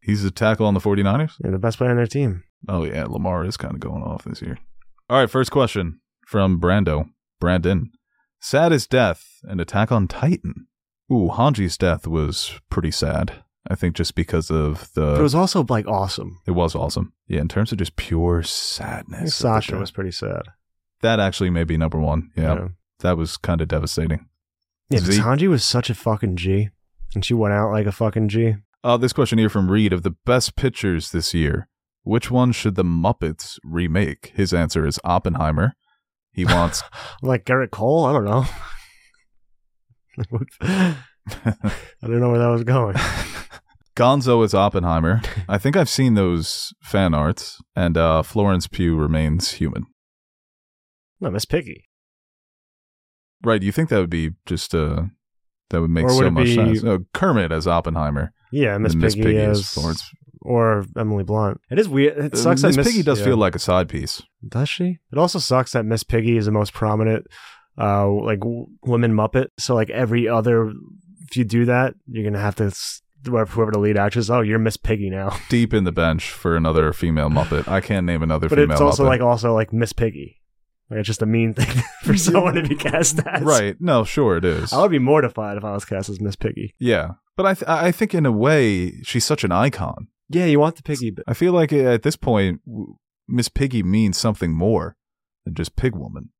[0.00, 1.34] He's a tackle on the 49ers?
[1.38, 2.42] They're the best player on their team.
[2.68, 4.58] Oh yeah, Lamar is kind of going off this year.
[5.10, 7.10] All right, first question from Brando.
[7.40, 7.90] Brandon.
[8.40, 10.66] Saddest death and Attack on Titan.
[11.12, 13.42] Ooh, Hanji's death was pretty sad.
[13.68, 16.38] I think just because of the But it was also like awesome.
[16.46, 17.12] it was awesome.
[17.28, 19.04] Yeah, in terms of just pure sadness.
[19.04, 20.42] I think of the Sasha was pretty sad.
[21.02, 22.30] that actually may be number one.
[22.36, 22.54] Yeah.
[22.54, 22.68] yeah.
[23.00, 24.28] That was kind of devastating.
[24.90, 26.68] Yeah, because Hanji was such a fucking G,
[27.14, 28.54] and she went out like a fucking G.
[28.84, 31.68] Uh, this question here from Reed of the best pictures this year.
[32.04, 34.32] Which one should the Muppets remake?
[34.34, 35.74] His answer is Oppenheimer.
[36.32, 36.82] He wants
[37.22, 38.04] like Garrett Cole.
[38.06, 38.44] I don't know.
[40.60, 40.96] I
[42.02, 42.96] don't know where that was going.
[43.96, 45.20] Gonzo is Oppenheimer.
[45.48, 49.84] I think I've seen those fan arts, and uh, Florence Pugh remains human.
[51.20, 51.84] No, Miss Piggy.
[53.44, 53.62] Right?
[53.62, 55.04] You think that would be just uh
[55.70, 56.82] that would make would so much be- sense?
[56.82, 58.32] No, Kermit as Oppenheimer.
[58.50, 60.08] Yeah, Miss and Piggy, as Florence.
[60.44, 61.60] Or Emily Blunt.
[61.70, 62.16] It is weird.
[62.18, 63.24] It Uh, sucks that Miss Miss Piggy does yeah.
[63.26, 64.22] feel like a side piece.
[64.46, 64.98] Does she?
[65.12, 67.26] It also sucks that Miss Piggy is the most prominent,
[67.78, 69.46] uh, like w- woman Muppet.
[69.58, 70.72] So like every other,
[71.28, 74.28] if you do that, you're gonna have to s- whoever whoever the lead actress.
[74.30, 75.36] Oh, you're Miss Piggy now.
[75.48, 77.68] Deep in the bench for another female Muppet.
[77.68, 79.08] I can't name another But female it's also Muppet.
[79.08, 80.38] like also like Miss Piggy.
[80.90, 83.42] Like it's just a mean thing for someone to be cast as.
[83.42, 83.76] right.
[83.80, 84.72] No, sure it is.
[84.74, 86.74] I would be mortified if I was cast as Miss Piggy.
[86.78, 90.08] Yeah, but I th- I think in a way she's such an icon.
[90.34, 92.60] Yeah, you want the piggy, but I feel like at this point
[93.28, 94.96] Miss Piggy means something more
[95.44, 96.30] than just pig woman.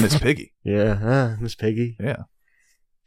[0.00, 0.52] Miss Piggy.
[0.64, 1.96] yeah, uh, Miss Piggy.
[2.00, 2.22] Yeah.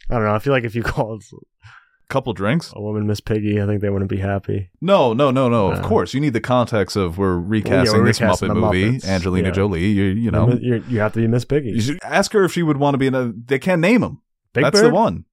[0.09, 0.33] I don't know.
[0.33, 1.67] I feel like if you called A
[2.09, 2.71] Couple drinks?
[2.75, 4.71] a woman Miss Piggy, I think they wouldn't be happy.
[4.81, 5.71] No, no, no, no.
[5.71, 8.97] Of Uh, course, you need the context of we're recasting we're this recasting Muppet movie.
[8.97, 9.05] Muppets.
[9.07, 9.53] Angelina Yeah.
[9.53, 9.85] Jolie.
[9.85, 11.69] You you know you you have to be Miss Piggy.
[11.71, 13.31] you should ask her if she would want to be in a.
[13.33, 14.21] They can't name him.
[14.53, 14.89] Big That's Bird.
[14.91, 15.25] the one.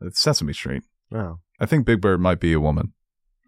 [0.00, 0.82] It's Sesame Street.
[1.12, 1.40] Oh.
[1.58, 2.94] I think Big Bird might be a woman,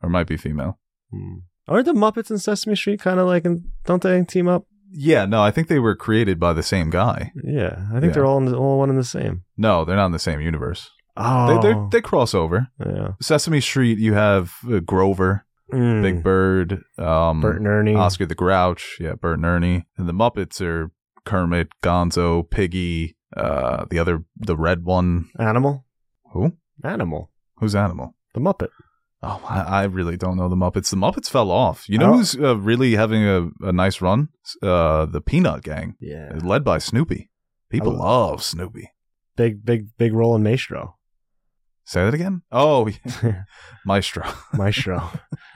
[0.03, 0.79] or might be female.
[1.11, 1.39] Hmm.
[1.69, 4.67] Aren't the Muppets and Sesame Street kind of like, in, don't they team up?
[4.91, 7.33] Yeah, no, I think they were created by the same guy.
[7.43, 8.11] Yeah, I think Yeah.
[8.11, 9.45] they're all in the, all one and the same.
[9.57, 10.91] No, they're not in the same universe.
[11.17, 12.69] Oh, They they they cross over.
[12.85, 13.13] yeah.
[13.21, 16.03] Sesame Street, you have uh, Grover, Mm.
[16.03, 17.95] Big Bird, um, Bert and Ernie.
[17.95, 20.91] Oscar the Grouch, yeah, Bert and Ernie, and the Muppets are
[21.25, 25.31] Kermit, Gonzo, Piggy, uh, the other, the red one.
[25.39, 25.87] Animal.
[26.33, 26.53] Who?
[26.85, 27.31] Animal.
[27.59, 28.15] Who's Animal?
[28.35, 28.69] The Muppet.
[29.25, 30.91] Oh, I, I really don't know the Muppets.
[30.91, 31.89] The Muppets fell off.
[31.89, 32.17] You know Oh.
[32.19, 34.29] who's uh, really having a, a nice run?
[34.63, 36.33] Uh, the Peanut Gang, Yeah.
[36.43, 37.31] led by Snoopy.
[37.71, 38.91] People I love Snoopy.
[39.37, 40.97] Big, big, big role in Maestro.
[41.85, 42.43] Say that again.
[42.51, 43.43] Oh, yeah.
[43.87, 44.25] Maestro.
[44.55, 45.11] Maestro.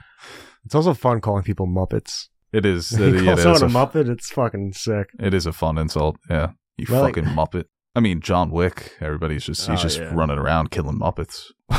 [0.65, 2.27] it's also fun calling people Muppets.
[2.53, 2.91] It is.
[2.93, 5.09] you It, call yeah, it, someone is a a, Muppet, it's fucking sick.
[5.19, 6.17] it is a fun insult.
[6.29, 7.65] Yeah, you Well, like- fucking Muppet.
[7.97, 8.93] I mean, John Wick.
[9.01, 10.13] Everybody's just he's Oh, just yeah.
[10.13, 11.51] running around killing Muppets.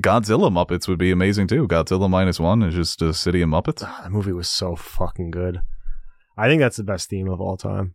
[0.00, 1.66] Godzilla Muppets would be amazing too.
[1.66, 3.82] Godzilla minus one is just a city of Muppets.
[3.84, 5.60] Ah, that movie was so fucking good.
[6.36, 7.94] I think that's the best theme of all time.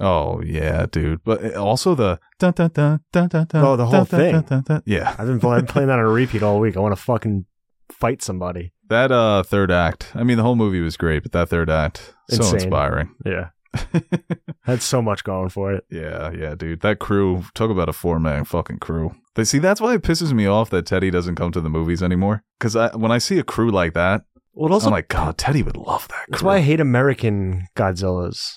[0.00, 1.22] Oh yeah, dude.
[1.24, 4.44] But also the dun, dun, dun, dun, dun, Oh, the whole thing.
[4.84, 6.76] Yeah, I've been play- playing that on a repeat all week.
[6.76, 7.46] I want to fucking
[7.90, 8.72] fight somebody.
[8.88, 10.10] that uh third act.
[10.14, 13.14] I mean, the whole movie was great, but that third act so inspiring.
[13.24, 13.50] Yeah.
[14.62, 15.84] Had so much going for it.
[15.90, 16.80] Yeah, yeah, dude.
[16.80, 19.14] That crew, talk about a four man fucking crew.
[19.34, 22.02] They see that's why it pisses me off that Teddy doesn't come to the movies
[22.02, 22.42] anymore.
[22.58, 24.22] Because I, when I see a crew like that,
[24.54, 26.14] Well, also I'm like, God, Teddy would love that.
[26.14, 26.26] Crew.
[26.30, 28.56] That's why I hate American Godzillas.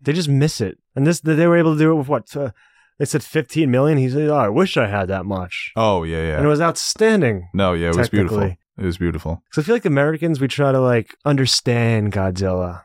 [0.00, 0.78] They just miss it.
[0.94, 2.36] And this, they were able to do it with what?
[2.36, 2.50] Uh,
[2.98, 3.98] they said 15 million.
[3.98, 6.36] He said, "Oh, I wish I had that much." Oh yeah, yeah.
[6.36, 7.48] And it was outstanding.
[7.54, 8.42] no, yeah, it was beautiful.
[8.42, 9.42] It was beautiful.
[9.50, 12.82] Because I feel like Americans, we try to like understand Godzilla.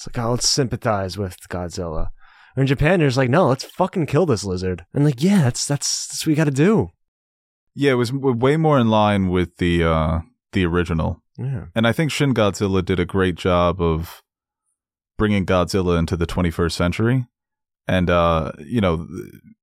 [0.00, 2.08] It's like, oh, let's sympathize with Godzilla.
[2.56, 4.86] Or in Japan, there's like, no, let's fucking kill this lizard.
[4.94, 6.88] And like, yeah, that's that's, that's what we got to do.
[7.74, 10.20] Yeah, it was way more in line with the uh
[10.52, 11.66] the original, Yeah.
[11.76, 14.22] and I think Shin Godzilla did a great job of
[15.18, 17.26] bringing Godzilla into the 21st century.
[17.86, 19.06] And uh, you know,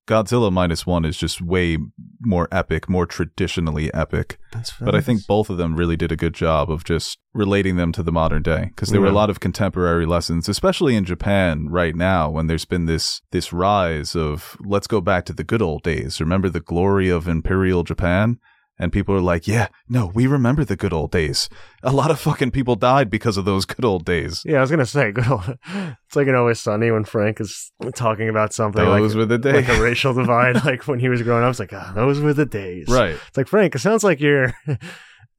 [0.08, 1.78] Godzilla minus one is just way
[2.22, 4.40] more epic, more traditionally epic.
[4.54, 7.76] That's But I think both of them really did a good job of just relating
[7.76, 11.04] them to the modern day because there were a lot of contemporary lessons, especially in
[11.04, 15.44] Japan right now when there's been this this rise of let's go back to the
[15.44, 16.22] good old days.
[16.22, 18.40] Remember the glory of imperial Japan?
[18.80, 21.50] And people are like, yeah, no, we remember the good old days.
[21.82, 24.44] A lot of fucking people died because of those good old days.
[24.46, 25.58] Yeah, I was gonna say, good old.
[26.06, 29.38] It's like in Always Sunny when Frank is talking about something Those like, were the
[29.40, 29.68] days.
[29.68, 31.50] like a racial divide, like when he was growing up.
[31.50, 32.88] It's like, ah, those were the days.
[32.88, 33.18] Right.
[33.28, 33.74] It's like Frank.
[33.74, 34.54] It sounds like you're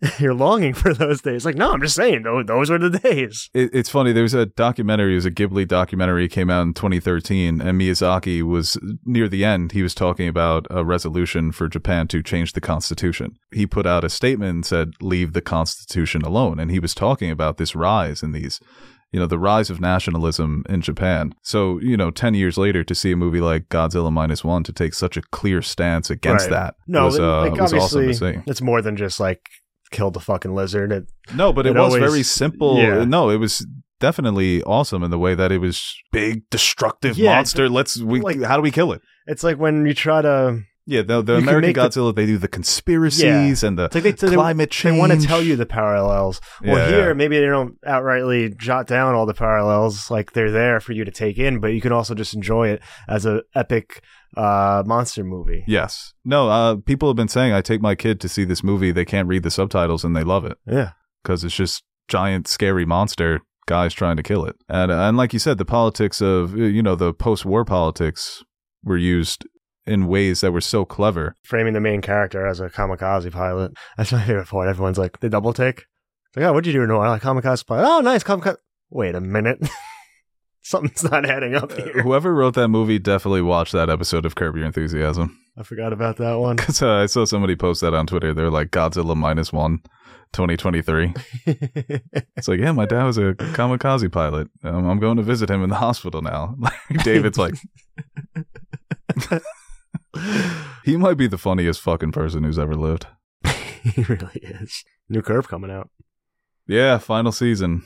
[0.19, 1.45] you're longing for those days.
[1.45, 3.51] Like, no, I'm just saying, those, those were the days.
[3.53, 4.13] It, it's funny.
[4.13, 5.13] There was a documentary.
[5.13, 6.29] It was a Ghibli documentary.
[6.29, 9.73] Came out in 2013, and Miyazaki was near the end.
[9.73, 13.37] He was talking about a resolution for Japan to change the constitution.
[13.53, 17.31] He put out a statement and said, "Leave the constitution alone." And he was talking
[17.31, 18.61] about this rise in these,
[19.11, 21.33] you know, the rise of nationalism in Japan.
[21.43, 24.73] So, you know, 10 years later, to see a movie like Godzilla minus one to
[24.73, 26.51] take such a clear stance against Right.
[26.53, 28.35] that No, was, uh, like was awesome to see.
[28.47, 29.41] it's more than just like
[29.91, 30.93] killed the fucking lizard.
[30.93, 32.79] It, No, but it, It was always- very simple.
[32.79, 33.05] yeah.
[33.05, 33.67] No, it was
[34.01, 37.69] definitely awesome in the way that it was big, destructive Yeah, monster.
[37.69, 39.03] Let's we like- how do we kill it?
[39.27, 40.61] it's like when you try to.
[40.91, 44.11] Yeah, the, the American make the- Godzilla, they do the conspiracies and the like they,
[44.13, 44.95] they, climate change.
[44.95, 46.41] they want to tell you the parallels.
[46.65, 47.13] Well, Yeah, here yeah.
[47.13, 50.11] maybe they don't outrightly jot down all the parallels.
[50.11, 52.83] Like they're there for you to take in, but you can also just enjoy it
[53.07, 54.03] as a epic
[54.37, 55.65] uh, monster movie.
[55.67, 56.13] Yes.
[56.25, 59.05] No, uh, people have been saying I take my kid to see this movie, they
[59.05, 60.91] can't read the subtitles and they love it Yeah.
[61.23, 64.57] because it's just giant scary monster guys trying to kill it.
[64.69, 68.43] And and like you said, the politics of you know the post-war politics
[68.85, 69.47] were used
[69.87, 71.35] in ways that were so clever.
[71.45, 73.73] framing the main character as a kamikaze pilot.
[73.97, 74.69] That's my favorite part.
[74.69, 75.79] Everyone's like, the double take.
[75.79, 76.83] It's like, oh, what'd you do?
[76.83, 77.87] in I like kamikaze pilot.
[77.89, 78.57] Oh, nice kamikaze.
[78.91, 79.59] Wait a minute.
[80.73, 82.03] Something's not adding up here.
[82.03, 85.41] Whoever wrote that movie definitely watched that episode of Curb Your Enthusiasm.
[85.57, 86.57] I forgot about that one.
[86.59, 88.35] Because uh, I saw somebody post that on Twitter.
[88.35, 89.79] They're like Godzilla minus one,
[90.35, 91.15] 2023.
[92.37, 94.49] It's like, yeah, my dad was a kamikaze pilot.
[94.63, 96.55] Um, I'm going to visit him in the hospital now.
[97.03, 97.55] David's like,
[100.85, 103.07] he might be the funniest fucking person who's ever lived.
[103.83, 104.85] he really is.
[105.09, 105.89] New Curb coming out.
[106.67, 107.85] Yeah, final season.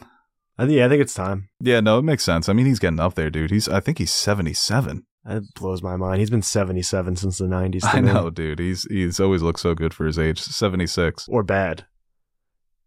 [0.63, 1.49] I think, yeah, I think it's time.
[1.61, 2.49] Yeah, no, it makes sense.
[2.49, 3.51] I mean, he's getting up there, dude.
[3.51, 5.05] He's, I think he's 77.
[5.25, 6.21] That blows my mind.
[6.21, 7.81] He's been 77 since the 90s.
[7.83, 8.59] to I know, dude.
[8.59, 10.41] He's he's always looked so good for his age.
[10.41, 11.29] 76.
[11.29, 11.87] Or bad.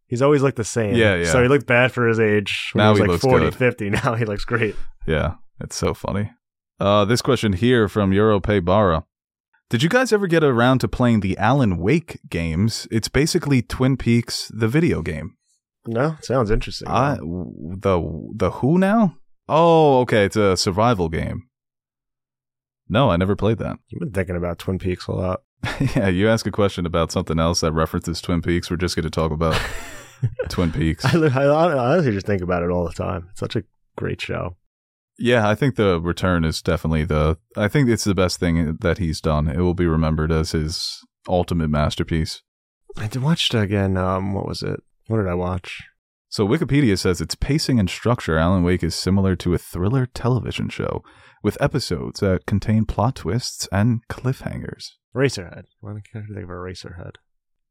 [0.07, 0.95] He's always looked the same.
[0.95, 1.31] Yeah, yeah.
[1.31, 2.69] So he looked bad for his age.
[2.73, 3.55] When Now he he was looks like 40, good.
[3.55, 3.89] 50.
[4.03, 4.75] Now he looks great.
[5.07, 6.31] Yeah, it's so funny.
[6.79, 9.05] Uh, this question here from Europay Barra.
[9.69, 12.87] Did you guys ever get around to playing the Alan Wake games?
[12.91, 15.37] It's basically Twin Peaks, the video game.
[15.87, 16.87] No, sounds interesting.
[16.87, 19.17] I, the the who now?
[19.47, 21.43] Oh, okay, it's a survival game.
[22.87, 23.77] No, I never played that.
[23.89, 25.41] You've been thinking about Twin Peaks a lot.
[25.95, 28.69] yeah, you ask a question about something else that references Twin Peaks.
[28.69, 29.59] We're just going to talk about
[30.49, 31.05] Twin Peaks.
[31.05, 33.27] I, I I honestly just think about it all the time.
[33.31, 33.63] It's such a
[33.95, 34.57] great show.
[35.17, 37.37] Yeah, I think the return is definitely the.
[37.55, 39.47] I think it's the best thing that he's done.
[39.47, 42.41] It will be remembered as his ultimate masterpiece.
[42.97, 43.97] I watched again.
[43.97, 44.81] Um, what was it?
[45.07, 45.83] What did I watch?
[46.29, 50.69] So Wikipedia says its pacing and structure, Alan Wake is similar to a thriller television
[50.69, 51.03] show
[51.43, 54.93] with episodes that contain plot twists and cliffhangers.
[55.15, 55.65] Eraserhead.
[55.79, 57.15] Why can't I think of a Eraserhead?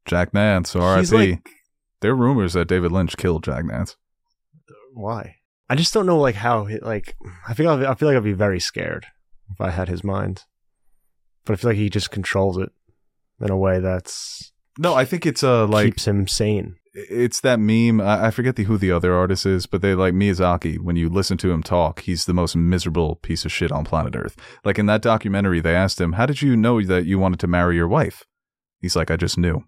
[0.05, 1.07] Jack Nance, R.I.P.
[1.11, 1.49] like,
[2.01, 3.97] there are rumors that David Lynch killed Jack Nance.
[4.93, 5.35] why?
[5.69, 6.65] I just don't know, like how.
[6.65, 7.15] He, like,
[7.47, 7.69] I feel.
[7.69, 9.07] I feel like I'd be very scared
[9.51, 10.43] if I had his mind.
[11.43, 12.69] But I feel like he just controls it
[13.41, 16.75] in a way that's No, I think it's uh like keeps him sane.
[16.93, 18.01] it's that meme.
[18.01, 20.79] I, I forget the who the other artist is, but they like Miyazaki.
[20.79, 24.15] When you listen to him talk, he's the most miserable piece of shit on planet
[24.15, 24.35] Earth.
[24.63, 27.47] Like in that documentary, they asked him, "How did you know that you wanted to
[27.47, 28.23] marry your wife?"
[28.79, 29.63] He's like, "I just knew."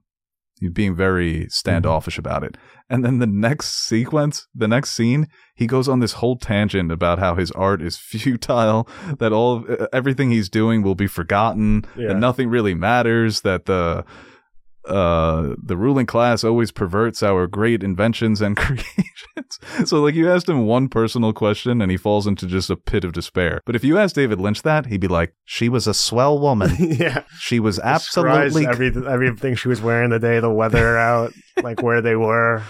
[0.60, 2.58] He's being very standoffish about it.
[2.90, 7.20] And then the next sequence, the next scene, he goes on this whole tangent about
[7.20, 8.90] how his art is futile,
[9.20, 12.08] that all of, everything he's doing will be forgotten, Yeah.
[12.08, 14.04] that nothing really matters, that the
[14.88, 19.60] uh the ruling class always perverts our great inventions and creations.
[19.86, 23.04] so like you asked him one personal question and he falls into just a pit
[23.04, 23.62] of despair.
[23.66, 26.76] But if you asked David Lynch that, he'd be like, "She was a swell woman.
[26.80, 31.82] yeah, She was absolutely every, everything she was wearing the day the weather out, like
[31.82, 32.64] where they were.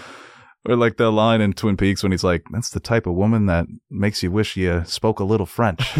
[0.68, 3.46] Or like the line in Twin Peaks when he's like, "That's the type of woman
[3.46, 5.96] that makes you wish you spoke a little French."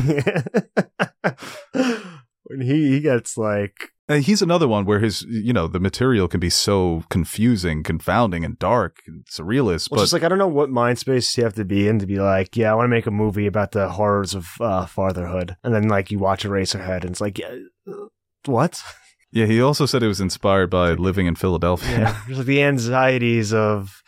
[2.44, 6.40] when he he gets like he's another one where his, you know, the material can
[6.40, 9.90] be so confusing, confounding, and dark, and surrealist.
[9.90, 11.98] Well, but just like I don't know what mind space you have to be in
[11.98, 14.86] to be like, yeah, I want to make a movie about the horrors of uh,
[14.86, 17.54] fatherhood, and then like you watch a Eraserhead, and it's like, yeah,
[17.86, 18.06] uh,
[18.46, 18.82] what?
[19.30, 21.98] yeah, he also said it was inspired by living in Philadelphia.
[21.98, 24.02] Yeah, just like the anxieties of,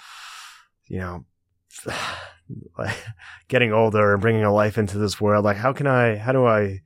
[0.87, 1.25] you know,
[3.49, 5.45] getting older and bringing a life into this world.
[5.45, 6.17] Like, how can I?
[6.17, 6.81] How do I?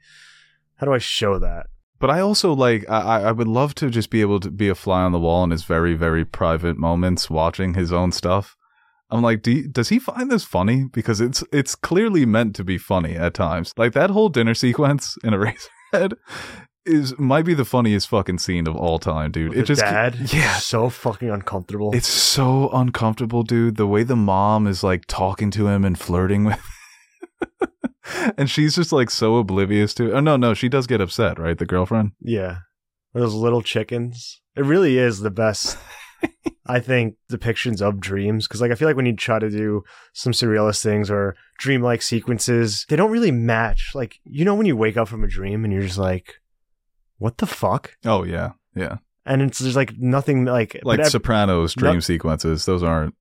[0.77, 1.67] How do I show that?
[2.01, 4.75] But I also like I, I would love to just be able to be a
[4.75, 8.57] fly on the wall in his very very private moments watching his own stuff.
[9.11, 10.87] I'm like, do you, does he find this funny?
[10.93, 13.73] Because it's it's clearly meant to be funny at times.
[13.77, 16.15] Like that whole dinner sequence in a Eraserhead
[16.85, 19.51] is might be the funniest fucking scene of all time, dude.
[19.51, 21.95] With it the just dad, yeah, so fucking uncomfortable.
[21.95, 23.77] it's so uncomfortable, dude.
[23.77, 26.61] The way the mom is like talking to him and flirting with
[28.39, 31.57] and she's just like so oblivious to Oh no, no, she does get upset, right?
[31.59, 32.13] The girlfriend?
[32.21, 32.59] yeah,
[33.15, 34.41] or those little chickens.
[34.57, 35.77] It really is the best.
[36.67, 39.83] I think depictions of dreams because like I feel like when you try to do
[40.15, 43.91] some surrealist things or dreamlike sequences, they don't really match.
[43.95, 46.37] Like you know when you wake up from a dream and you're just like,
[47.19, 47.97] what the fuck?
[48.05, 48.53] Oh yeah.
[48.75, 48.97] Yeah.
[49.27, 52.65] And it's there's like nothing like Like ev- Sopranos dream No- sequences.
[52.65, 53.15] Those aren't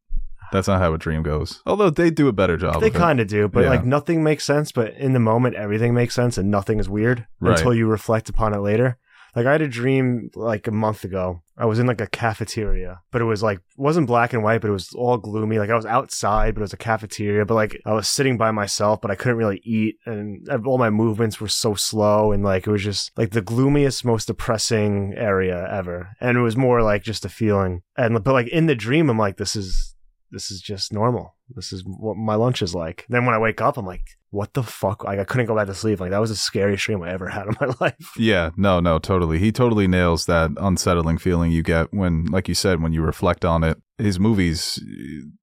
[0.54, 1.62] that's not how a dream goes.
[1.66, 2.80] Although they do a better job.
[2.80, 3.70] They kind of do, but Yeah.
[3.72, 4.72] like nothing makes sense.
[4.72, 7.58] But in the moment, everything makes sense, and nothing is weird Right.
[7.58, 8.98] until you reflect upon it later.
[9.36, 11.42] Like I had a dream like a month ago.
[11.58, 14.68] I was in like a cafeteria, but it was like wasn't black and white, but
[14.70, 15.58] it was all gloomy.
[15.58, 17.44] Like I was outside, but it was a cafeteria.
[17.44, 20.92] But like I was sitting by myself, but I couldn't really eat, and all my
[20.92, 25.68] movements were so slow, and like it was just like the gloomiest, most depressing area
[25.72, 26.10] ever.
[26.22, 27.82] And it was more like just a feeling.
[27.98, 29.93] And but like in the dream, I'm like, this is
[30.34, 31.36] this is just normal.
[31.50, 33.06] This is what my lunch is like.
[33.08, 35.04] Then when I wake up, I'm like, what the fuck?
[35.04, 36.00] Like I couldn't go back to sleep.
[36.00, 38.14] Like that was the scariest dream I ever had in my life.
[38.18, 39.38] Yeah, no, no, totally.
[39.38, 43.46] He totally nails that unsettling feeling you get when, like you said, when you reflect
[43.46, 43.78] on it.
[44.00, 44.84] His movies,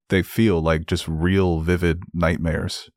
[0.09, 2.91] they feel like just real vivid nightmares.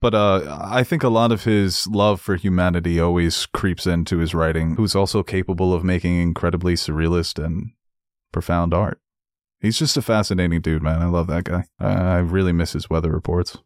[0.00, 4.34] But uh, I think a lot of his love for humanity always creeps into his
[4.34, 7.72] writing, who's also capable of making incredibly surrealist and
[8.32, 9.00] profound art.
[9.60, 11.02] He's just a fascinating dude, man.
[11.02, 11.64] I love that guy.
[11.80, 13.58] I really miss his weather reports.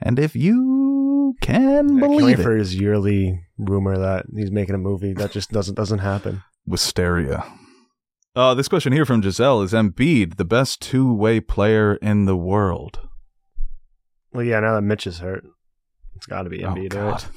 [0.00, 4.50] And if you can I can't wait believe it, for his yearly rumor that he's
[4.50, 6.42] making a movie that just doesn't doesn't happen.
[6.66, 7.44] Wisteria.
[8.34, 12.36] Uh, this question here from Giselle is Embiid the best two way player in the
[12.36, 13.00] world?
[14.32, 15.44] Well, yeah, now that Mitch is hurt,
[16.14, 17.28] it's got to be Embiid, oh, right?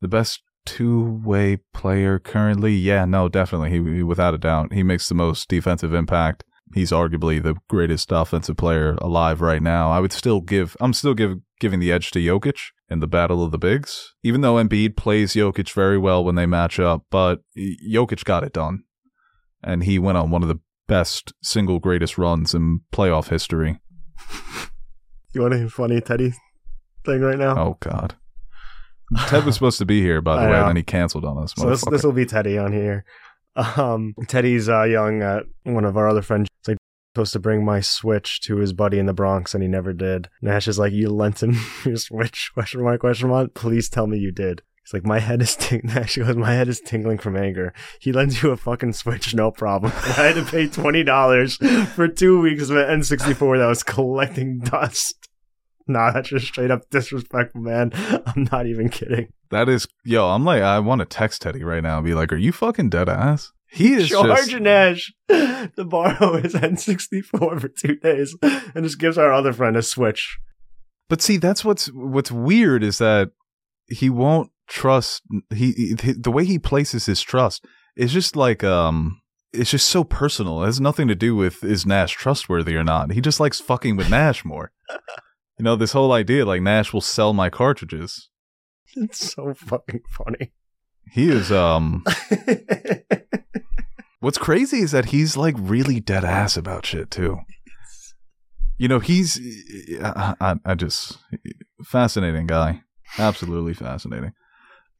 [0.00, 2.74] The best two way player currently?
[2.74, 3.70] Yeah, no, definitely.
[3.70, 6.42] He, he, without a doubt, he makes the most defensive impact.
[6.74, 9.92] He's arguably the greatest offensive player alive right now.
[9.92, 12.58] I would still give, I'm still give, giving the edge to Jokic
[12.90, 16.46] in the battle of the bigs, even though Embiid plays Jokic very well when they
[16.46, 18.82] match up, but Jokic got it done.
[19.62, 20.58] And he went on one of the
[20.88, 23.78] best single greatest runs in playoff history.
[25.32, 26.32] You want a funny Teddy
[27.04, 27.56] thing right now?
[27.56, 28.16] Oh, God.
[29.28, 30.60] Ted was supposed to be here, by the way, know.
[30.60, 31.54] and then he canceled on us.
[31.56, 33.04] So this this will be Teddy on here.
[33.54, 35.22] Um, Teddy's uh, young.
[35.22, 36.48] Uh, one of our other friends
[37.14, 40.28] supposed to bring my Switch to his buddy in the Bronx, and he never did.
[40.42, 43.00] Nash is like, "You lent him your Switch?" Question mark?
[43.00, 43.54] Question mark?
[43.54, 44.62] Please tell me you did.
[44.82, 48.12] He's like, "My head is ting." Nash goes, "My head is tingling from anger." He
[48.12, 49.92] lends you a fucking Switch, no problem.
[49.94, 51.56] I had to pay twenty dollars
[51.94, 55.28] for two weeks of an N64 that was collecting dust.
[55.86, 57.92] Nah, that's just straight up disrespectful, man.
[58.26, 59.28] I'm not even kidding.
[59.50, 62.32] That is, yo, I'm like, I want to text Teddy right now and be like,
[62.32, 63.52] are you fucking dead ass?
[63.70, 69.18] He is Charge just, Nash to borrow his N64 for two days and just gives
[69.18, 70.38] our other friend a Switch.
[71.08, 73.30] but see, that's what's, what's weird is that
[73.88, 77.64] he won't trust, he, he, the way he places his trust
[77.96, 79.20] is just like, um,
[79.52, 80.62] it's just so personal.
[80.62, 83.12] It has nothing to do with is Nash trustworthy or not.
[83.12, 84.72] He just likes fucking with Nash more.
[85.58, 88.28] You know, this whole idea like Nash will sell my cartridges.
[88.96, 90.52] It's so fucking funny.
[91.10, 92.04] He is, um,
[94.24, 97.40] What's crazy is that he's like really dead ass about shit too.
[98.78, 99.38] You know, he's
[100.02, 101.18] I, I, I just
[101.84, 102.80] fascinating guy,
[103.18, 104.32] absolutely fascinating.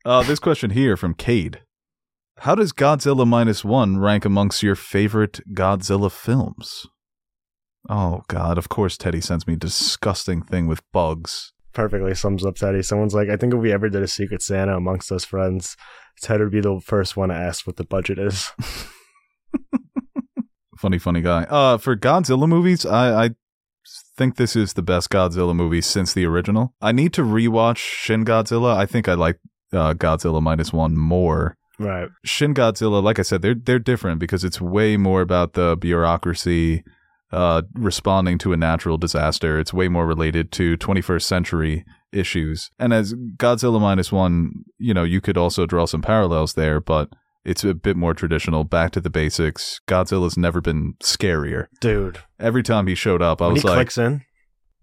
[0.05, 1.62] Uh, this question here from Cade:
[2.40, 6.84] How does Godzilla minus one rank amongst your favorite Godzilla films?
[7.88, 8.59] Oh God!
[8.59, 11.53] Of course, Teddy sends me disgusting thing with bugs.
[11.75, 12.83] Perfectly sums up Teddy.
[12.83, 15.77] Someone's like, I think if we ever did a Secret Santa amongst us friends,
[16.20, 18.53] Ted would be the first one to ask what the budget is.
[20.85, 21.45] Funny, funny guy.
[21.45, 23.31] Uh, for Godzilla movies, I, I
[24.18, 26.75] think this is the best Godzilla movie since the original.
[26.83, 28.77] I need to rewatch Shin Godzilla.
[28.77, 29.39] I think I like
[29.72, 31.57] uh, Godzilla minus one more.
[31.79, 32.09] Right.
[32.25, 36.85] Shin Godzilla, like I said, they're they're different because it's way more about the bureaucracy
[37.35, 39.59] uh, responding to a natural disaster.
[39.59, 42.70] It's way more related to 21st century issues.
[42.78, 47.09] And as Godzilla minus one, you know, you could also draw some parallels there, but
[47.45, 49.80] it's a bit more traditional, back to the basics.
[49.89, 51.66] Godzilla's never been scarier.
[51.80, 52.20] Dude.
[52.39, 54.22] Every time he showed up, I when was he like, clicks in,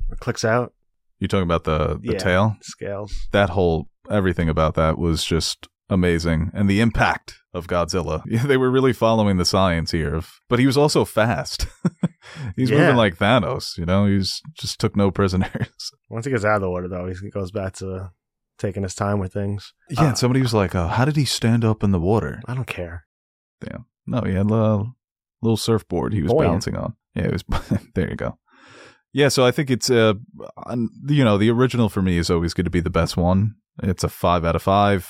[0.10, 0.74] or clicks out,
[1.20, 2.20] "You talking about the the Yeah.
[2.20, 3.14] tail?" scales.
[3.32, 8.22] That whole everything about that was just amazing, and the impact of Godzilla.
[8.48, 10.14] They were really following the science here.
[10.16, 11.66] Of, but he was also fast.
[12.56, 12.78] He's Yeah.
[12.80, 13.78] moving like Thanos.
[13.78, 15.92] You know, he's just took no prisoners.
[16.10, 18.12] Once he gets out of the water, though, he goes back to
[18.58, 19.74] taking his time with things.
[19.90, 20.02] yeah.
[20.02, 22.54] Uh, and somebody was like, oh, "How did he stand up in the water?" I
[22.54, 23.06] don't care.
[24.08, 24.84] No, he had a
[25.42, 26.54] little surfboard he was Buoyant.
[26.54, 26.96] bouncing on.
[27.16, 27.44] Yeah, it was.
[27.96, 28.38] there you go.
[29.14, 30.14] Yeah, so I think it's uh,
[31.08, 33.56] you know, the original for me is always going to be the best one.
[33.84, 35.08] It's a five out of five.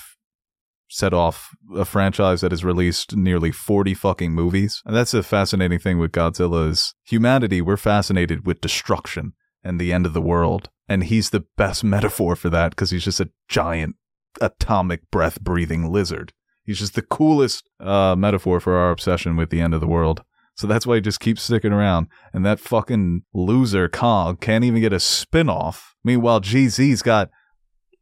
[0.94, 5.80] Set off a franchise that has released nearly forty fucking movies, and that's the fascinating
[5.80, 7.62] thing with Godzilla is humanity.
[7.62, 9.34] We're fascinated with destruction
[9.64, 13.06] and the end of the world, and he's the best metaphor for that because he's
[13.06, 13.96] just a giant
[14.42, 16.34] atomic breath breathing lizard.
[16.64, 20.24] He's just the coolest uh, metaphor for our obsession with the end of the world.
[20.56, 22.08] So that's why he just keeps sticking around.
[22.34, 25.96] And that fucking loser Kong can't even get a spin off.
[26.04, 27.30] Meanwhile, GZ's got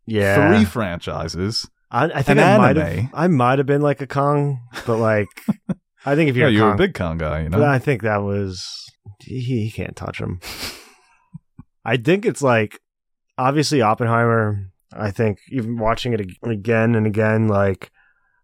[0.05, 1.69] Yeah, three franchises.
[1.91, 3.09] I, I think I might have.
[3.13, 5.27] I might have been like a Kong, but like,
[6.05, 7.65] I think if you're, you're a Kong, a big Kong guy, you but know?
[7.65, 10.39] I think that was he, he can't touch him.
[11.83, 12.79] I think it's like
[13.37, 14.71] obviously Oppenheimer.
[14.91, 17.91] I think even watching it again and again, like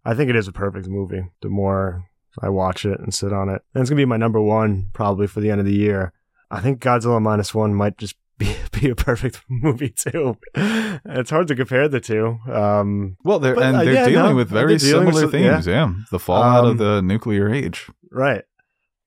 [0.04, 1.24] I think it is a perfect movie.
[1.42, 2.06] The more
[2.42, 5.28] I watch it and sit on it, and it's gonna be my number one probably
[5.28, 6.14] for the end of the year.
[6.50, 10.38] I think Godzilla minus one might just be be a perfect movie too.
[10.56, 12.38] It's hard to compare the two.
[12.52, 15.38] Um, Well, they're But, and uh, they're yeah, dealing no, with very dealing with similar
[15.40, 15.52] yeah.
[15.54, 15.68] themes.
[15.68, 15.94] Yeah.
[16.12, 17.88] the fallout Um, of the nuclear age.
[18.12, 18.44] right,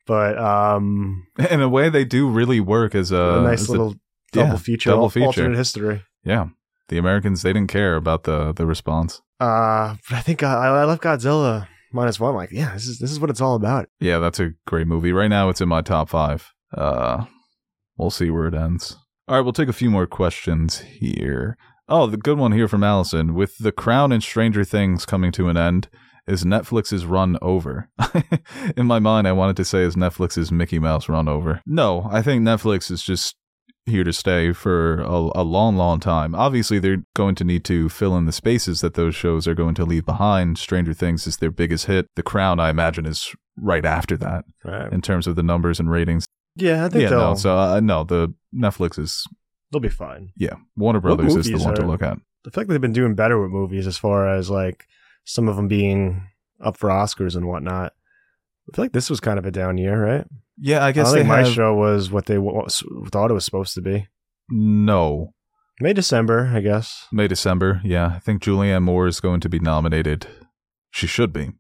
[0.06, 3.72] but um, In a way, they do really work as a, a nice as a-
[3.72, 3.94] little
[4.32, 5.26] double yeah, feature, double feature.
[5.26, 6.02] alternate history.
[6.24, 6.48] yeah.
[6.88, 9.20] The Americans they didn't care about the the response.
[9.40, 12.34] Uh, but I think I, I love Godzilla minus one.
[12.34, 13.90] Like, yeah, this is this is what it's all about.
[14.00, 15.12] Yeah, that's a great movie.
[15.12, 16.50] Right now, it's in my top five.
[16.74, 17.26] Uh,
[17.98, 18.96] we'll see where it ends.
[19.28, 21.58] All right, we'll take a few more questions here.
[21.86, 23.34] Oh, the good one here from Allison.
[23.34, 25.88] With The Crown and Stranger Things coming to an end,
[26.26, 27.90] is Netflix's run over?
[28.76, 31.60] in my mind, I wanted to say is Netflix's Mickey Mouse run over.
[31.66, 33.36] No, I think Netflix is just
[33.84, 36.34] here to stay for a, a long, long time.
[36.34, 39.74] Obviously, they're going to need to fill in the spaces that those shows are going
[39.74, 40.56] to leave behind.
[40.56, 42.06] Stranger Things is their biggest hit.
[42.16, 44.90] The Crown, I imagine, is right after that Right.
[44.90, 46.24] in terms of the numbers and ratings.
[46.58, 47.34] Yeah, I think Yeah, they'll no.
[47.34, 49.26] So uh, no, the Netflix is
[49.72, 50.32] they'll be fine.
[50.36, 50.54] yeah.
[50.76, 52.18] Warner Brothers is the one to look at.
[52.46, 54.86] I feel like they've been doing better with movies as far as like
[55.24, 56.28] some of them being
[56.64, 57.92] up for Oscars and whatnot.
[58.72, 60.26] I feel like this was kind of a down year, right?
[60.60, 62.66] Yeah, I I guess they think my have show was what they w-
[63.10, 64.08] thought it was supposed to be.
[64.50, 65.34] no
[65.80, 67.06] May December, I guess.
[67.12, 67.80] May December.
[67.84, 70.26] Yeah, I think Julianne Moore is going to be nominated.
[70.90, 71.52] She should be.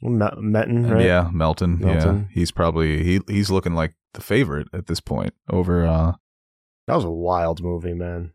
[0.00, 1.04] Melton, right?
[1.04, 1.80] Yeah, Melton.
[1.80, 6.12] Yeah, he's probably he he's looking like the favorite at this point over uh
[6.86, 8.32] That was a wild movie, man.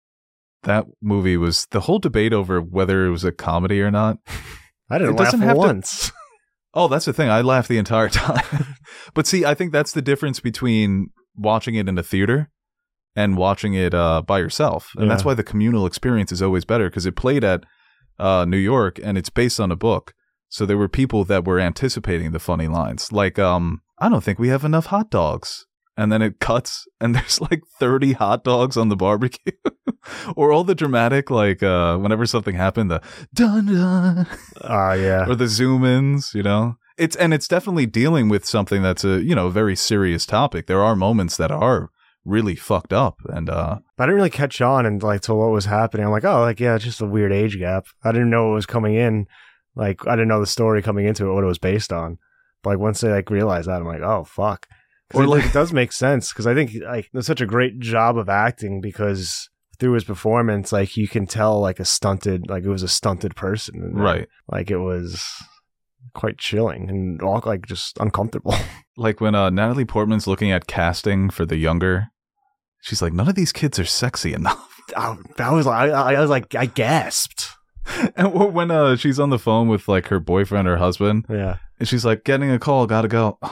[0.63, 4.17] that movie was the whole debate over whether it was a comedy or not.
[4.89, 6.11] I didn't It laugh doesn't have to- once.
[6.75, 7.29] Oh, that's the thing.
[7.29, 8.65] I laughed the entire time.
[9.13, 12.49] but see, I think that's the difference between watching it in a theater
[13.15, 14.89] and watching it uh, by yourself.
[14.97, 17.63] And that's why the communal experience is always better because it played at
[18.17, 20.15] uh, New York and it's based on a book.
[20.49, 23.11] So there were people that were anticipating the funny lines.
[23.11, 25.65] Like, um, I don't think we have enough hot dogs.
[25.95, 29.53] And then it cuts and there's like 30 hot dogs on the barbecue.
[30.35, 33.01] or all the dramatic, like, uh, whenever something happened, the
[33.33, 34.27] dun dun
[34.61, 35.25] Ah, yeah.
[35.29, 36.75] or the zoom ins, you know?
[36.97, 40.67] It's and it's definitely dealing with something that's a, you know, very serious topic.
[40.67, 41.89] There are moments that are
[42.25, 45.65] really fucked up and uh I didn't really catch on and like to what was
[45.65, 46.05] happening.
[46.05, 47.85] I'm like, oh, like yeah, it's just a weird age gap.
[48.03, 49.27] I didn't know what was coming in.
[49.75, 52.17] Like I didn't know the story coming into it, what it was based on.
[52.63, 54.67] But like once they like realized that, I'm like, oh fuck.
[55.13, 57.79] Or, it, like it does make sense because I think like there's such a great
[57.79, 59.49] job of acting because
[59.79, 63.35] through his performance, like you can tell like a stunted, like it was a stunted
[63.35, 64.27] person, And, right.
[64.49, 65.23] Like it was
[66.13, 68.55] quite chilling and all like just uncomfortable.
[68.95, 72.09] Like when uh Natalie Portman's looking at casting for the younger,
[72.79, 74.83] she's like, none of these kids are sexy enough.
[74.95, 77.49] I, I was like, I, I was like, I gasped.
[78.15, 81.87] and when uh she's on the phone with like her boyfriend or husband, Yeah, and
[81.89, 83.37] she's like, getting a call, gotta go.